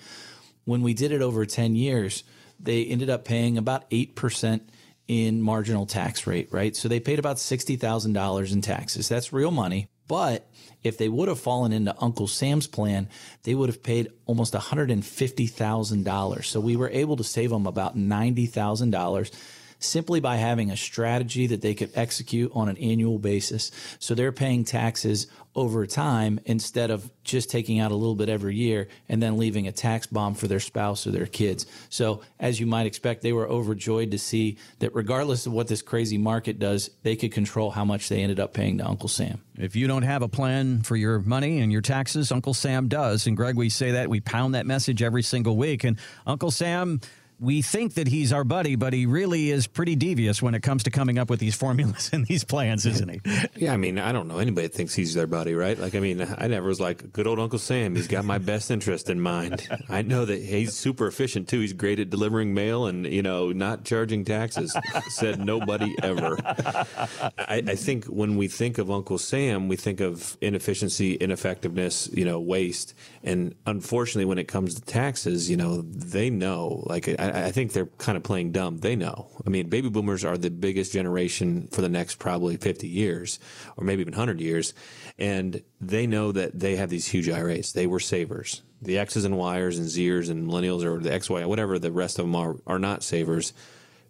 When 0.65 0.81
we 0.81 0.93
did 0.93 1.11
it 1.11 1.21
over 1.21 1.45
10 1.45 1.75
years, 1.75 2.23
they 2.59 2.85
ended 2.85 3.09
up 3.09 3.25
paying 3.25 3.57
about 3.57 3.89
8% 3.91 4.61
in 5.07 5.41
marginal 5.41 5.85
tax 5.85 6.25
rate, 6.25 6.47
right? 6.51 6.75
So 6.75 6.87
they 6.87 6.99
paid 6.99 7.19
about 7.19 7.37
$60,000 7.37 8.53
in 8.53 8.61
taxes. 8.61 9.09
That's 9.09 9.33
real 9.33 9.51
money. 9.51 9.87
But 10.13 10.47
if 10.83 10.99
they 10.99 11.09
would 11.09 11.27
have 11.27 11.39
fallen 11.39 11.73
into 11.73 11.95
Uncle 11.99 12.27
Sam's 12.27 12.67
plan, 12.67 13.09
they 13.41 13.55
would 13.55 13.67
have 13.67 13.81
paid 13.81 14.11
almost 14.27 14.53
$150,000. 14.53 16.45
So 16.45 16.59
we 16.59 16.75
were 16.75 16.91
able 16.91 17.17
to 17.17 17.23
save 17.23 17.49
them 17.49 17.65
about 17.65 17.97
$90,000 17.97 19.31
simply 19.83 20.19
by 20.19 20.37
having 20.37 20.71
a 20.71 20.77
strategy 20.77 21.47
that 21.47 21.61
they 21.61 21.73
could 21.73 21.91
execute 21.95 22.51
on 22.53 22.69
an 22.69 22.77
annual 22.77 23.19
basis. 23.19 23.71
So 23.99 24.15
they're 24.15 24.31
paying 24.31 24.63
taxes 24.63 25.27
over 25.55 25.85
time 25.85 26.39
instead 26.45 26.89
of 26.89 27.09
just 27.23 27.49
taking 27.49 27.79
out 27.79 27.91
a 27.91 27.95
little 27.95 28.15
bit 28.15 28.27
every 28.27 28.55
year 28.55 28.87
and 29.07 29.21
then 29.21 29.37
leaving 29.37 29.67
a 29.67 29.71
tax 29.71 30.07
bomb 30.07 30.33
for 30.33 30.47
their 30.47 30.59
spouse 30.59 31.05
or 31.05 31.11
their 31.11 31.25
kids. 31.25 31.65
So, 31.89 32.21
as 32.39 32.59
you 32.59 32.65
might 32.65 32.85
expect, 32.85 33.21
they 33.21 33.33
were 33.33 33.47
overjoyed 33.47 34.11
to 34.11 34.19
see 34.19 34.57
that 34.79 34.95
regardless 34.95 35.45
of 35.45 35.53
what 35.53 35.67
this 35.67 35.81
crazy 35.81 36.17
market 36.17 36.59
does, 36.59 36.89
they 37.03 37.15
could 37.15 37.31
control 37.31 37.71
how 37.71 37.85
much 37.85 38.09
they 38.09 38.21
ended 38.21 38.39
up 38.39 38.53
paying 38.53 38.79
to 38.79 38.87
Uncle 38.87 39.09
Sam. 39.09 39.41
If 39.57 39.75
you 39.75 39.87
don't 39.87 40.03
have 40.03 40.21
a 40.21 40.27
plan 40.27 40.81
for 40.81 40.95
your 40.95 41.19
money 41.19 41.59
and 41.59 41.71
your 41.71 41.81
taxes, 41.81 42.31
Uncle 42.31 42.53
Sam 42.53 42.87
does. 42.87 43.27
And 43.27 43.37
Greg, 43.37 43.55
we 43.55 43.69
say 43.69 43.91
that, 43.91 44.09
we 44.09 44.19
pound 44.19 44.55
that 44.55 44.65
message 44.65 45.03
every 45.03 45.23
single 45.23 45.55
week. 45.55 45.83
And 45.83 45.99
Uncle 46.25 46.49
Sam, 46.49 46.99
we 47.43 47.61
think 47.61 47.95
that 47.95 48.07
he's 48.07 48.31
our 48.31 48.45
buddy, 48.45 48.75
but 48.75 48.93
he 48.93 49.05
really 49.05 49.51
is 49.51 49.67
pretty 49.67 49.95
devious 49.95 50.41
when 50.41 50.55
it 50.55 50.63
comes 50.63 50.83
to 50.83 50.91
coming 50.91 51.19
up 51.19 51.29
with 51.29 51.39
these 51.39 51.55
formulas 51.55 52.09
and 52.13 52.25
these 52.25 52.43
plans, 52.43 52.85
isn't 52.85 53.09
he? 53.09 53.21
Yeah, 53.55 53.73
I 53.73 53.77
mean, 53.77 53.99
I 53.99 54.11
don't 54.13 54.27
know 54.27 54.37
anybody 54.37 54.67
that 54.67 54.73
thinks 54.73 54.95
he's 54.95 55.13
their 55.13 55.27
buddy, 55.27 55.53
right? 55.53 55.77
Like, 55.77 55.93
I 55.93 55.99
mean, 55.99 56.25
I 56.37 56.47
never 56.47 56.67
was 56.67 56.79
like 56.79 57.11
good 57.11 57.27
old 57.27 57.39
Uncle 57.39 57.59
Sam. 57.59 57.95
He's 57.95 58.07
got 58.07 58.23
my 58.23 58.37
best 58.37 58.71
interest 58.71 59.09
in 59.09 59.19
mind. 59.19 59.67
I 59.89 60.01
know 60.01 60.23
that 60.25 60.41
he's 60.41 60.73
super 60.73 61.07
efficient 61.07 61.49
too. 61.49 61.59
He's 61.59 61.73
great 61.73 61.99
at 61.99 62.09
delivering 62.09 62.53
mail 62.53 62.85
and 62.87 63.05
you 63.05 63.21
know 63.21 63.51
not 63.51 63.83
charging 63.83 64.23
taxes. 64.23 64.75
Said 65.09 65.39
nobody 65.39 65.93
ever. 66.01 66.37
I, 66.45 67.63
I 67.67 67.75
think 67.75 68.05
when 68.05 68.37
we 68.37 68.47
think 68.47 68.77
of 68.77 68.89
Uncle 68.89 69.17
Sam, 69.17 69.67
we 69.67 69.75
think 69.75 69.99
of 69.99 70.37
inefficiency, 70.39 71.15
ineffectiveness, 71.15 72.09
you 72.13 72.23
know, 72.23 72.39
waste, 72.39 72.93
and 73.23 73.55
unfortunately, 73.65 74.25
when 74.25 74.37
it 74.37 74.47
comes 74.47 74.75
to 74.75 74.81
taxes, 74.81 75.49
you 75.49 75.57
know, 75.57 75.81
they 75.81 76.29
know. 76.29 76.83
Like, 76.85 77.07
I, 77.19 77.32
I 77.33 77.49
think 77.51 77.73
they're 77.73 77.87
kind 77.97 78.15
of 78.15 78.23
playing 78.23 78.51
dumb. 78.51 78.77
They 78.77 78.95
know. 78.95 79.27
I 79.45 79.49
mean, 79.49 79.67
baby 79.67 79.89
boomers 79.89 80.23
are 80.23 80.37
the 80.37 80.51
biggest 80.51 80.93
generation 80.93 81.67
for 81.71 81.81
the 81.81 81.89
next 81.89 82.19
probably 82.19 82.57
50 82.57 82.87
years 82.87 83.39
or 83.75 83.83
maybe 83.83 84.01
even 84.01 84.13
100 84.13 84.39
years. 84.39 84.75
And 85.17 85.63
they 85.81 86.05
know 86.05 86.31
that 86.31 86.59
they 86.59 86.75
have 86.75 86.91
these 86.91 87.07
huge 87.07 87.27
IRAs. 87.27 87.73
They 87.73 87.87
were 87.87 87.99
savers. 87.99 88.61
The 88.83 88.99
X's 88.99 89.25
and 89.25 89.37
Y's 89.37 89.79
and 89.79 89.87
Zers 89.87 90.29
and 90.29 90.47
millennials 90.47 90.83
or 90.83 90.99
the 90.99 91.09
XY, 91.09 91.47
whatever 91.47 91.79
the 91.79 91.91
rest 91.91 92.19
of 92.19 92.25
them 92.25 92.35
are, 92.35 92.57
are 92.67 92.79
not 92.79 93.01
savers. 93.01 93.53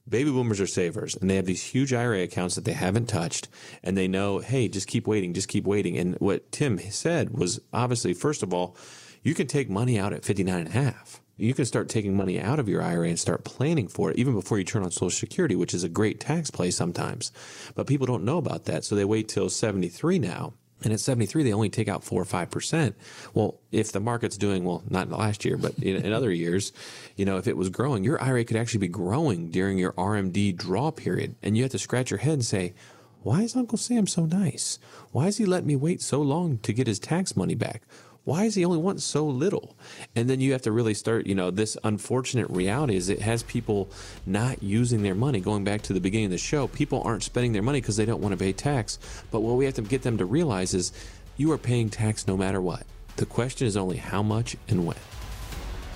Baby 0.10 0.32
boomers 0.32 0.60
are 0.60 0.68
savers 0.68 1.15
and 1.15 1.30
they 1.30 1.38
have 1.38 1.46
these 1.46 1.63
huge 1.63 1.94
IRA 1.94 2.24
accounts 2.24 2.56
that 2.56 2.65
they 2.65 2.74
haven't 2.74 3.08
touched 3.08 3.48
and 3.84 3.96
they 3.96 4.10
know, 4.10 4.39
hey, 4.39 4.68
just 4.68 4.88
keep 4.88 5.08
waiting, 5.08 5.34
just 5.34 5.48
keep 5.48 5.63
waiting. 5.63 5.98
And 5.98 6.15
what 6.15 6.51
Tim 6.51 6.77
said 6.77 7.38
was 7.38 7.62
obviously, 7.72 8.13
first 8.13 8.44
of 8.44 8.53
all, 8.53 8.75
you 9.22 9.34
can 9.34 9.48
take 9.48 9.70
money 9.70 9.98
out 9.98 10.12
at 10.12 10.25
59 10.25 10.60
and 10.60 10.68
a 10.68 10.72
half 10.72 11.23
you 11.38 11.54
can 11.54 11.66
start 11.66 11.90
taking 11.90 12.16
money 12.16 12.40
out 12.40 12.60
of 12.60 12.70
your 12.70 12.82
IRA 12.82 13.08
and 13.08 13.20
start 13.20 13.44
planning 13.44 13.88
for 13.88 14.12
it 14.12 14.18
even 14.18 14.34
before 14.34 14.58
you 14.58 14.63
turn 14.63 14.84
on 14.84 14.92
Social 14.92 15.10
Security, 15.10 15.56
which 15.56 15.74
is 15.74 15.84
a 15.84 15.90
great 15.90 16.20
tax 16.20 16.52
play 16.52 16.70
sometimes. 16.70 17.32
But 17.75 17.88
people 17.88 18.06
don't 18.06 18.24
know 18.24 18.38
about 18.38 18.66
that. 18.66 18.86
So 18.86 18.96
they 18.96 19.06
wait 19.06 19.28
till 19.28 19.50
73 19.50 20.20
now. 20.20 20.54
And 20.84 20.92
at 20.92 21.00
73, 21.00 21.44
they 21.44 21.54
only 21.54 21.70
take 21.70 21.88
out 21.88 22.04
four 22.04 22.22
or 22.22 22.25
5%. 22.25 22.94
Well, 23.34 23.60
if 23.72 23.94
the 23.94 24.02
market's 24.02 24.38
doing, 24.38 24.66
well, 24.66 24.84
not 24.90 25.10
last 25.10 25.46
year, 25.46 25.56
but 25.56 25.78
in, 25.80 25.96
in 25.96 26.12
other 26.12 26.32
years, 26.46 26.74
you 27.16 27.25
know, 27.25 27.38
if 27.38 27.48
it 27.48 27.58
was 27.58 27.70
growing, 27.70 28.04
your 28.04 28.22
IRA 28.22 28.44
could 28.44 28.58
actually 28.58 28.80
be 28.80 28.90
growing 28.90 29.50
during 29.50 29.78
your 29.78 29.94
RMD 29.94 30.56
draw 30.58 30.92
period. 30.92 31.36
And 31.42 31.56
you 31.56 31.63
have 31.63 31.72
to 31.72 31.80
scratch 31.80 32.12
your 32.12 32.20
head 32.20 32.34
and 32.34 32.46
say, 32.46 32.74
why 33.22 33.44
is 33.44 33.56
Uncle 33.56 33.78
Sam 33.78 34.06
so 34.06 34.25
nice? 34.25 34.80
Why 35.12 35.25
has 35.25 35.38
he 35.38 35.46
let 35.46 35.66
me 35.66 35.78
wait 35.78 36.02
so 36.02 36.22
long 36.22 36.58
to 36.60 36.74
get 36.74 36.88
his 36.88 37.00
tax 37.00 37.38
money 37.38 37.56
back? 37.56 37.84
Why 38.25 38.46
is 38.46 38.56
he 38.56 38.63
only 38.63 38.77
wanting 38.77 39.01
so 39.01 39.25
little? 39.25 39.75
And 40.15 40.30
then 40.30 40.39
you 40.39 40.53
have 40.53 40.62
to 40.62 40.72
really 40.72 40.94
start, 40.94 41.27
you 41.27 41.36
know, 41.36 41.51
this 41.51 41.77
unfortunate 41.84 42.50
reality 42.50 42.96
is 42.96 43.10
it 43.10 43.22
has 43.22 43.44
people 43.44 43.89
not 44.25 44.63
using 44.63 45.03
their 45.03 45.15
money. 45.15 45.42
Going 45.42 45.65
back 45.65 45.82
to 45.84 45.94
the 45.94 46.00
beginning 46.00 46.27
of 46.27 46.32
the 46.32 46.38
show, 46.38 46.68
people 46.68 47.01
aren't 47.03 47.24
spending 47.24 47.51
their 47.51 47.62
money 47.62 47.82
because 47.82 47.98
they 47.98 48.06
don't 48.06 48.22
want 48.22 48.32
to 48.32 48.38
pay 48.38 48.53
tax. 48.53 48.98
But 49.30 49.42
what 49.42 49.56
we 49.56 49.65
have 49.65 49.74
to 49.74 49.82
get 49.82 50.03
them 50.03 50.18
to 50.20 50.25
realize 50.25 50.74
is 50.74 50.94
you 51.36 51.51
are 51.51 51.58
paying 51.58 51.89
tax 51.89 52.25
no 52.25 52.38
matter 52.38 52.62
what. 52.62 52.84
The 53.18 53.25
question 53.25 53.68
is 53.68 53.75
only 53.75 53.98
how 53.98 54.24
much 54.24 54.55
and 54.70 54.86
when. 54.86 54.98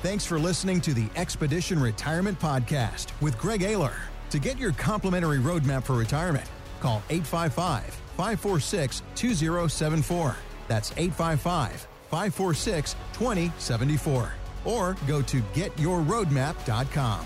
Thanks 0.02 0.26
for 0.26 0.38
listening 0.38 0.82
to 0.82 0.94
the 0.94 1.08
Expedition 1.16 1.80
Retirement 1.80 2.38
Podcast 2.40 3.10
with 3.22 3.38
Greg 3.38 3.62
Aler. 3.62 3.96
To 4.32 4.40
get 4.40 4.60
your 4.60 4.74
complimentary 4.74 5.40
roadmap 5.40 5.84
for 5.84 5.94
retirement, 5.94 6.46
call 6.82 7.02
855 7.10 7.86
546 8.18 9.02
2074. 9.16 10.36
That's 10.68 10.92
855 10.98 11.88
546 12.10 12.96
2074 13.13 14.34
or 14.65 14.96
go 15.08 15.22
to 15.22 15.41
getyourroadmap.com. 15.54 17.26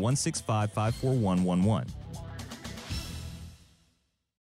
1655411. 0.00 1.86